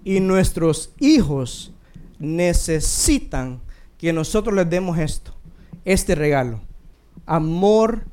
[0.05, 1.71] Y nuestros hijos
[2.19, 3.61] necesitan
[3.99, 5.35] que nosotros les demos esto,
[5.85, 6.63] este regalo.
[7.27, 8.07] Amor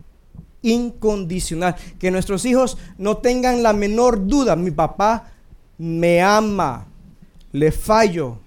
[0.61, 1.77] incondicional.
[1.99, 4.57] Que nuestros hijos no tengan la menor duda.
[4.57, 5.31] Mi papá
[5.77, 6.87] me ama
[7.53, 8.39] le fallo,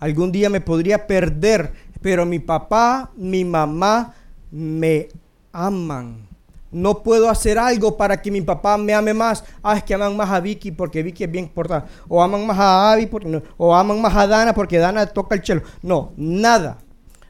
[0.00, 4.14] algún día me podría perder, pero mi papá, mi mamá
[4.50, 5.08] me
[5.52, 6.27] aman.
[6.70, 9.44] No puedo hacer algo para que mi papá me ame más.
[9.62, 11.88] Ah, es que aman más a Vicky porque Vicky es bien importante.
[12.08, 15.42] O aman más a Abby porque o aman más a Dana porque Dana toca el
[15.42, 15.62] chelo.
[15.82, 16.78] No, nada.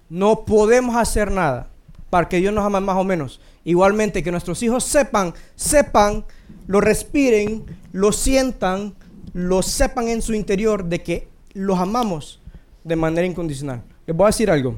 [0.09, 1.69] No podemos hacer nada
[2.11, 3.41] para que Dios nos ame más o menos.
[3.65, 6.25] Igualmente que nuestros hijos sepan, sepan,
[6.67, 8.95] lo respiren, lo sientan,
[9.35, 12.41] lo sepan en su interior de que los amamos
[12.83, 13.83] de manera incondicional.
[14.07, 14.77] Les voy a decir algo.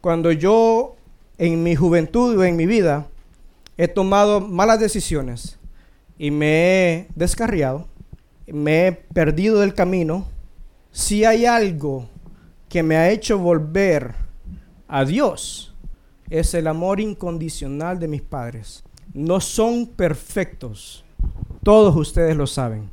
[0.00, 0.96] Cuando yo
[1.38, 3.06] en mi juventud o en mi vida
[3.76, 5.58] he tomado malas decisiones
[6.18, 7.88] y me he descarriado,
[8.46, 10.26] me he perdido del camino,
[10.90, 12.08] si hay algo
[12.68, 14.14] que me ha hecho volver
[14.88, 15.74] a Dios,
[16.30, 18.84] es el amor incondicional de mis padres.
[19.14, 21.04] No son perfectos,
[21.62, 22.90] todos ustedes lo saben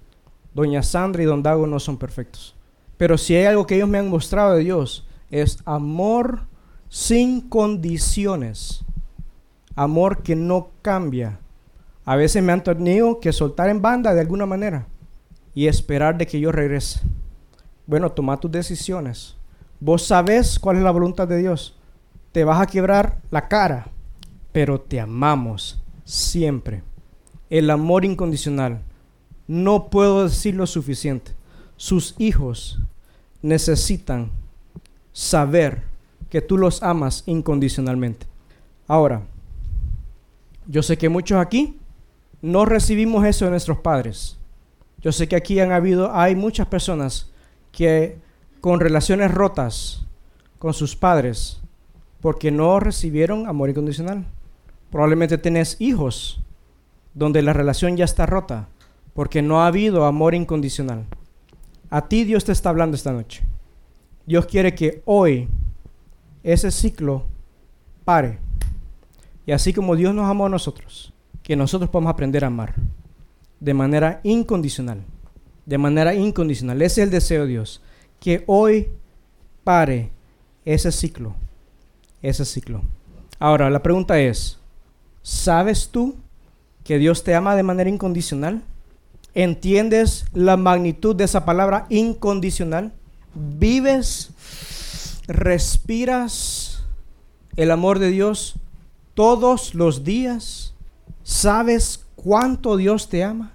[0.54, 2.56] Doña Sandra y Don Dago no son perfectos.
[2.98, 6.42] Pero si hay algo que ellos me han mostrado de Dios, es amor
[6.90, 8.84] sin condiciones.
[9.80, 11.40] Amor que no cambia.
[12.04, 14.88] A veces me han tenido que soltar en banda de alguna manera
[15.56, 17.00] y esperar de que yo regrese.
[17.88, 19.38] Bueno, toma tus decisiones.
[19.80, 21.78] Vos sabés cuál es la voluntad de Dios.
[22.34, 23.88] Te vas a quebrar la cara,
[24.52, 26.84] pero te amamos siempre.
[27.50, 28.82] El amor incondicional
[29.48, 31.32] no puedo decir lo suficiente.
[31.78, 32.82] Sus hijos
[33.42, 34.30] necesitan
[35.14, 35.84] saber
[36.30, 38.28] que tú los amas incondicionalmente.
[38.86, 39.22] Ahora,
[40.70, 41.80] yo sé que muchos aquí
[42.44, 44.38] no recibimos eso de nuestros padres.
[45.02, 47.32] Yo sé que aquí han habido, hay muchas personas
[47.72, 48.20] que
[48.62, 50.06] con relaciones rotas
[50.60, 51.60] con sus padres
[52.22, 54.26] porque no recibieron amor incondicional.
[54.92, 56.40] Probablemente tenés hijos
[57.16, 58.68] donde la relación ya está rota
[59.16, 61.06] porque no ha habido amor incondicional.
[61.90, 63.44] A ti Dios te está hablando esta noche.
[64.28, 65.48] Dios quiere que hoy
[66.44, 67.26] ese ciclo
[68.06, 68.38] pare.
[69.50, 72.76] Y así como Dios nos amó a nosotros, que nosotros podamos aprender a amar
[73.60, 75.02] de manera incondicional.
[75.66, 76.80] De manera incondicional.
[76.84, 77.82] Ese es el deseo de Dios.
[78.20, 78.90] Que hoy
[79.64, 80.12] pare
[80.66, 81.34] ese ciclo.
[82.22, 82.84] Ese ciclo.
[83.40, 84.60] Ahora, la pregunta es,
[85.24, 86.16] ¿sabes tú
[86.84, 88.62] que Dios te ama de manera incondicional?
[89.34, 92.94] ¿Entiendes la magnitud de esa palabra incondicional?
[93.34, 94.30] ¿Vives,
[95.26, 96.84] respiras
[97.56, 98.54] el amor de Dios
[99.20, 100.74] todos los días?
[101.24, 103.52] ¿Sabes cuánto Dios te ama?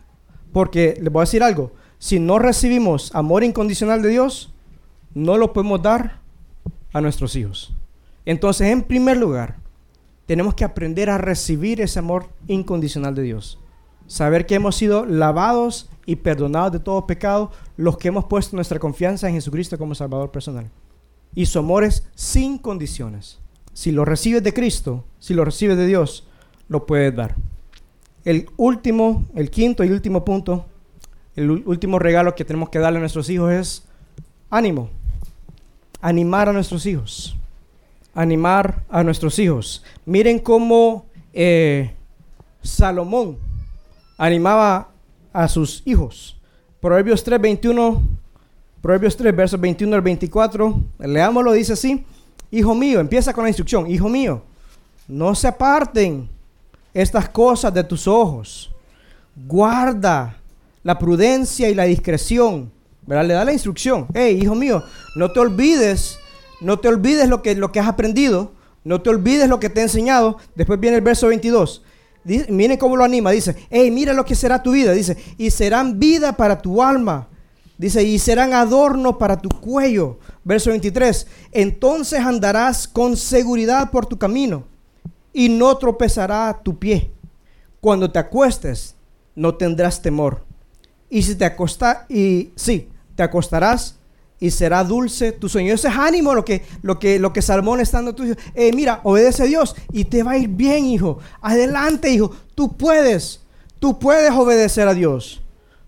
[0.52, 4.52] Porque le voy a decir algo, si no recibimos amor incondicional de Dios,
[5.14, 6.20] no lo podemos dar
[6.92, 7.72] a nuestros hijos.
[8.26, 9.56] Entonces, en primer lugar,
[10.26, 13.58] tenemos que aprender a recibir ese amor incondicional de Dios.
[14.06, 18.78] Saber que hemos sido lavados y perdonados de todo pecado, los que hemos puesto nuestra
[18.78, 20.70] confianza en Jesucristo como Salvador personal.
[21.34, 23.40] Y su amor es sin condiciones.
[23.74, 26.26] Si lo recibes de Cristo, si lo recibes de Dios,
[26.68, 27.34] lo puedes dar.
[28.24, 30.64] El último, el quinto y último punto,
[31.36, 33.82] el último regalo que tenemos que darle a nuestros hijos es
[34.48, 34.88] ánimo.
[36.00, 37.36] Animar a nuestros hijos.
[38.14, 39.84] Animar a nuestros hijos.
[40.06, 41.92] Miren cómo eh,
[42.62, 43.38] Salomón
[44.16, 44.90] animaba
[45.32, 46.36] a sus hijos.
[46.80, 48.02] Proverbios 3, 21,
[48.80, 50.80] Proverbios 3, versos 21 al 24.
[51.00, 52.06] Leámoslo, dice así.
[52.56, 53.90] Hijo mío, empieza con la instrucción.
[53.90, 54.42] Hijo mío,
[55.08, 56.28] no se aparten
[56.92, 58.70] estas cosas de tus ojos.
[59.46, 60.36] Guarda
[60.82, 62.70] la prudencia y la discreción.
[63.06, 63.26] ¿Verdad?
[63.26, 64.06] Le da la instrucción.
[64.14, 64.82] Hey, hijo mío,
[65.16, 66.18] no te olvides,
[66.60, 68.52] no te olvides lo que, lo que has aprendido.
[68.84, 70.38] No te olvides lo que te he enseñado.
[70.54, 71.82] Después viene el verso 22
[72.24, 73.30] miren cómo lo anima.
[73.30, 74.92] Dice, hey, mira lo que será tu vida.
[74.92, 77.28] Dice, y serán vida para tu alma.
[77.76, 80.18] Dice, y serán adorno para tu cuello.
[80.44, 81.26] Verso 23.
[81.52, 84.64] Entonces andarás con seguridad por tu camino
[85.32, 87.10] y no tropezará tu pie.
[87.80, 88.94] Cuando te acuestes,
[89.34, 90.44] no tendrás temor.
[91.10, 93.96] Y si te acostas, y sí, te acostarás
[94.40, 95.74] y será dulce tu sueño.
[95.74, 98.14] Ese es ánimo lo que, lo que, lo que Salmón está dando.
[98.54, 101.18] Eh, mira, obedece a Dios y te va a ir bien, hijo.
[101.40, 102.30] Adelante, hijo.
[102.54, 103.40] Tú puedes.
[103.78, 105.43] Tú puedes obedecer a Dios.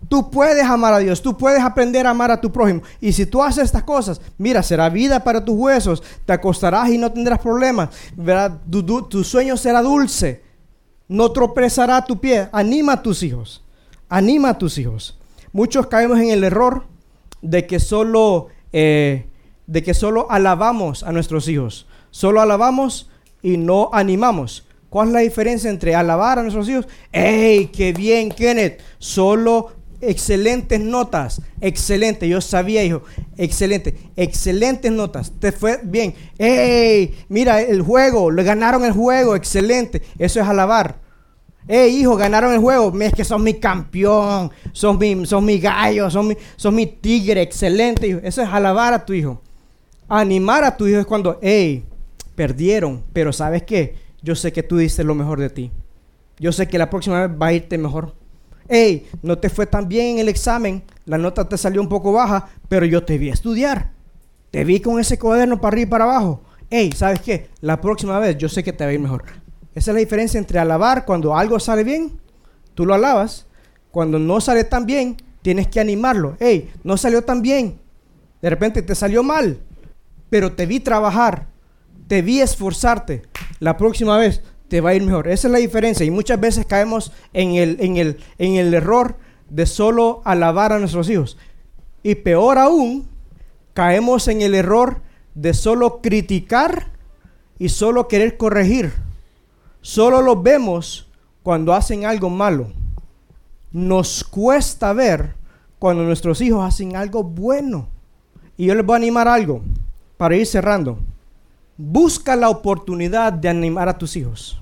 [0.09, 2.81] Tú puedes amar a Dios, tú puedes aprender a amar a tu prójimo.
[3.01, 6.97] Y si tú haces estas cosas, mira, será vida para tus huesos, te acostarás y
[6.97, 7.89] no tendrás problemas.
[9.09, 10.43] Tu, sueño será dulce,
[11.09, 12.47] no tropezará tu pie.
[12.53, 13.63] Anima a tus hijos,
[14.07, 15.19] anima a tus hijos.
[15.51, 16.85] Muchos caemos en el error
[17.41, 19.27] de que solo, eh,
[19.65, 21.87] de que solo alabamos a nuestros hijos.
[22.11, 23.09] Solo alabamos
[23.41, 24.67] y no animamos.
[24.89, 26.87] ¿Cuál es la diferencia entre alabar a nuestros hijos?
[27.11, 28.81] ¡Ey, qué bien, Kenneth!
[28.99, 31.41] Solo excelentes notas.
[31.61, 33.03] Excelente, yo sabía, hijo.
[33.37, 35.31] Excelente, excelentes notas.
[35.39, 36.13] Te fue bien.
[36.37, 37.17] ¡Ey!
[37.29, 39.35] Mira el juego, le ganaron el juego.
[39.35, 40.01] Excelente.
[40.17, 40.99] Eso es alabar.
[41.67, 42.93] Hey, hijo, ganaron el juego.
[43.01, 44.51] Es que son mi campeón.
[44.71, 46.09] Son mi, son mi gallo.
[46.09, 47.41] Son mi, son mi tigre.
[47.41, 48.19] Excelente, hijo.
[48.23, 49.41] Eso es alabar a tu hijo.
[50.07, 51.85] Animar a tu hijo es cuando, hey,
[52.35, 53.03] perdieron.
[53.11, 53.95] Pero ¿sabes qué?
[54.21, 55.71] Yo sé que tú dices lo mejor de ti.
[56.39, 58.13] Yo sé que la próxima vez va a irte mejor.
[58.69, 60.83] Hey, no te fue tan bien en el examen.
[61.05, 62.49] La nota te salió un poco baja.
[62.67, 63.91] Pero yo te vi a estudiar.
[64.51, 66.43] Te vi con ese cuaderno para arriba y para abajo.
[66.69, 67.49] Hey, ¿sabes qué?
[67.61, 69.23] La próxima vez yo sé que te va a ir mejor.
[69.73, 72.19] Esa es la diferencia entre alabar cuando algo sale bien,
[72.73, 73.45] tú lo alabas.
[73.91, 76.35] Cuando no sale tan bien, tienes que animarlo.
[76.39, 77.79] Hey, no salió tan bien.
[78.41, 79.59] De repente te salió mal,
[80.29, 81.47] pero te vi trabajar,
[82.07, 83.21] te vi esforzarte.
[83.59, 85.27] La próxima vez te va a ir mejor.
[85.27, 86.05] Esa es la diferencia.
[86.05, 89.17] Y muchas veces caemos en el, en el, en el error
[89.49, 91.37] de solo alabar a nuestros hijos.
[92.03, 93.07] Y peor aún,
[93.73, 95.01] caemos en el error
[95.35, 96.91] de solo criticar
[97.59, 98.93] y solo querer corregir.
[99.81, 101.07] Solo los vemos
[101.43, 102.71] cuando hacen algo malo.
[103.71, 105.35] Nos cuesta ver
[105.79, 107.87] cuando nuestros hijos hacen algo bueno.
[108.57, 109.61] Y yo les voy a animar algo
[110.17, 110.99] para ir cerrando.
[111.77, 114.61] Busca la oportunidad de animar a tus hijos.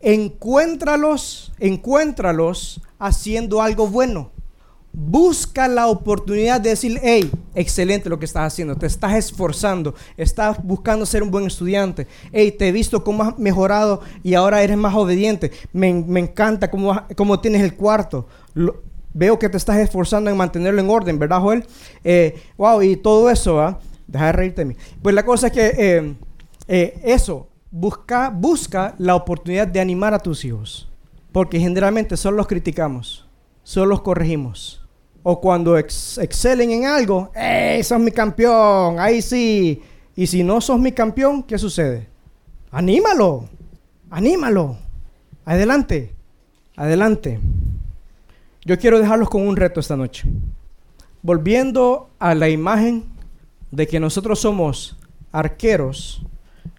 [0.00, 4.30] Encuéntralos, encuéntralos haciendo algo bueno
[4.92, 10.62] busca la oportunidad de decir, hey, excelente lo que estás haciendo, te estás esforzando, estás
[10.62, 14.76] buscando ser un buen estudiante, hey, te he visto cómo has mejorado y ahora eres
[14.76, 18.26] más obediente, me, encanta cómo, cómo, tienes el cuarto.
[19.14, 21.64] veo que te estás esforzando en mantenerlo en orden, ¿verdad, Joel?
[22.02, 23.78] Eh, wow, y todo eso, ¿va?
[24.06, 24.76] Deja de reírte de mí.
[25.02, 26.14] Pues la cosa es que eh,
[26.68, 30.88] eh, eso, busca, busca la oportunidad de animar a tus hijos.
[31.32, 33.26] Porque generalmente solo los criticamos,
[33.62, 34.86] solo los corregimos.
[35.22, 38.98] O cuando excelen en algo, ¡eh, sos mi campeón!
[39.00, 39.82] Ahí sí.
[40.14, 42.08] Y si no sos mi campeón, ¿qué sucede?
[42.70, 43.48] Anímalo,
[44.10, 44.76] anímalo.
[45.44, 46.14] Adelante,
[46.76, 47.40] adelante.
[48.64, 50.28] Yo quiero dejarlos con un reto esta noche.
[51.22, 53.04] Volviendo a la imagen
[53.70, 54.98] de que nosotros somos
[55.32, 56.22] arqueros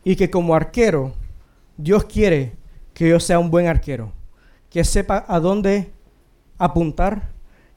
[0.04, 1.14] y que como arquero
[1.78, 2.54] Dios quiere
[2.94, 4.12] que yo sea un buen arquero,
[4.70, 5.92] que sepa a dónde
[6.58, 7.30] apuntar,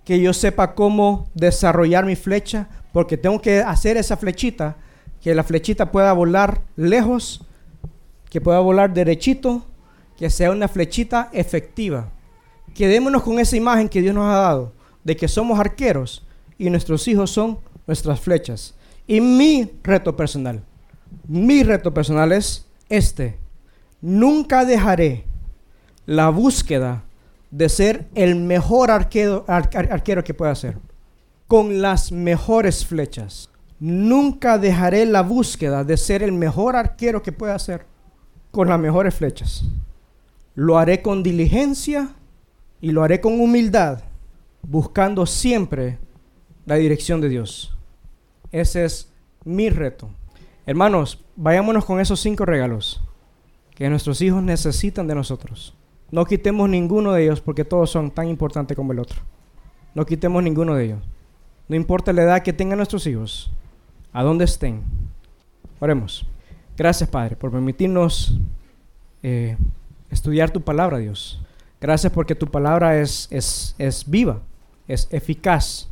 [0.05, 4.77] que yo sepa cómo desarrollar mi flecha, porque tengo que hacer esa flechita,
[5.21, 7.47] que la flechita pueda volar lejos,
[8.29, 9.65] que pueda volar derechito,
[10.17, 12.11] que sea una flechita efectiva.
[12.75, 14.73] Quedémonos con esa imagen que Dios nos ha dado,
[15.05, 16.27] de que somos arqueros
[16.59, 18.75] y nuestros hijos son nuestras flechas.
[19.07, 20.65] Y mi reto personal,
[21.27, 23.39] mi reto personal es este.
[24.01, 25.25] Nunca dejaré
[26.07, 27.05] la búsqueda
[27.51, 30.79] de ser el mejor arquero, arquero que pueda ser,
[31.47, 33.51] con las mejores flechas.
[33.79, 37.85] Nunca dejaré la búsqueda de ser el mejor arquero que pueda ser,
[38.51, 39.65] con las mejores flechas.
[40.55, 42.11] Lo haré con diligencia
[42.81, 44.03] y lo haré con humildad,
[44.63, 45.99] buscando siempre
[46.65, 47.77] la dirección de Dios.
[48.51, 49.09] Ese es
[49.45, 50.11] mi reto.
[50.65, 53.03] Hermanos, vayámonos con esos cinco regalos
[53.75, 55.75] que nuestros hijos necesitan de nosotros.
[56.13, 59.23] No quitemos ninguno de ellos porque todos son tan importantes como el otro.
[59.95, 61.01] No quitemos ninguno de ellos.
[61.69, 63.51] No importa la edad que tengan nuestros hijos,
[64.13, 64.83] a dónde estén.
[65.81, 66.29] Oremos.
[66.77, 68.39] Gracias, Padre, por permitirnos
[69.25, 69.57] eh,
[70.11, 71.43] estudiar tu palabra, Dios.
[71.81, 74.43] Gracias porque tu palabra es, es, es viva,
[74.87, 75.89] es eficaz.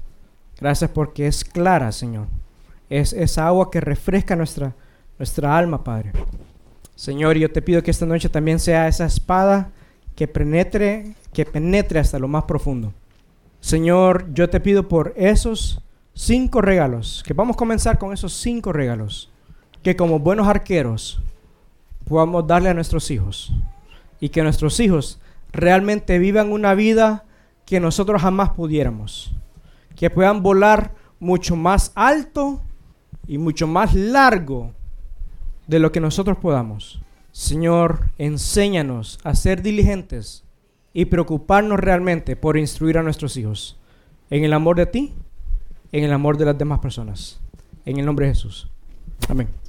[0.61, 2.27] Gracias porque es clara, Señor
[2.91, 4.75] es esa agua que refresca nuestra,
[5.19, 6.13] nuestra alma, Padre.
[6.97, 9.71] Señor, yo te pido que esta noche también sea esa espada
[10.15, 12.93] que penetre, que penetre hasta lo más profundo.
[13.61, 15.81] Señor, yo te pido por esos
[16.13, 19.31] cinco regalos, que vamos a comenzar con esos cinco regalos,
[19.83, 21.23] que como buenos arqueros
[22.07, 23.53] podamos darle a nuestros hijos
[24.19, 25.21] y que nuestros hijos
[25.53, 27.25] realmente vivan una vida
[27.65, 29.33] que nosotros jamás pudiéramos,
[29.95, 32.63] que puedan volar mucho más alto
[33.31, 34.73] y mucho más largo
[35.69, 37.01] de lo que nosotros podamos.
[37.31, 40.43] Señor, enséñanos a ser diligentes
[40.93, 43.79] y preocuparnos realmente por instruir a nuestros hijos
[44.31, 45.15] en el amor de ti,
[45.93, 47.39] en el amor de las demás personas.
[47.85, 48.69] En el nombre de Jesús.
[49.29, 49.60] Amén.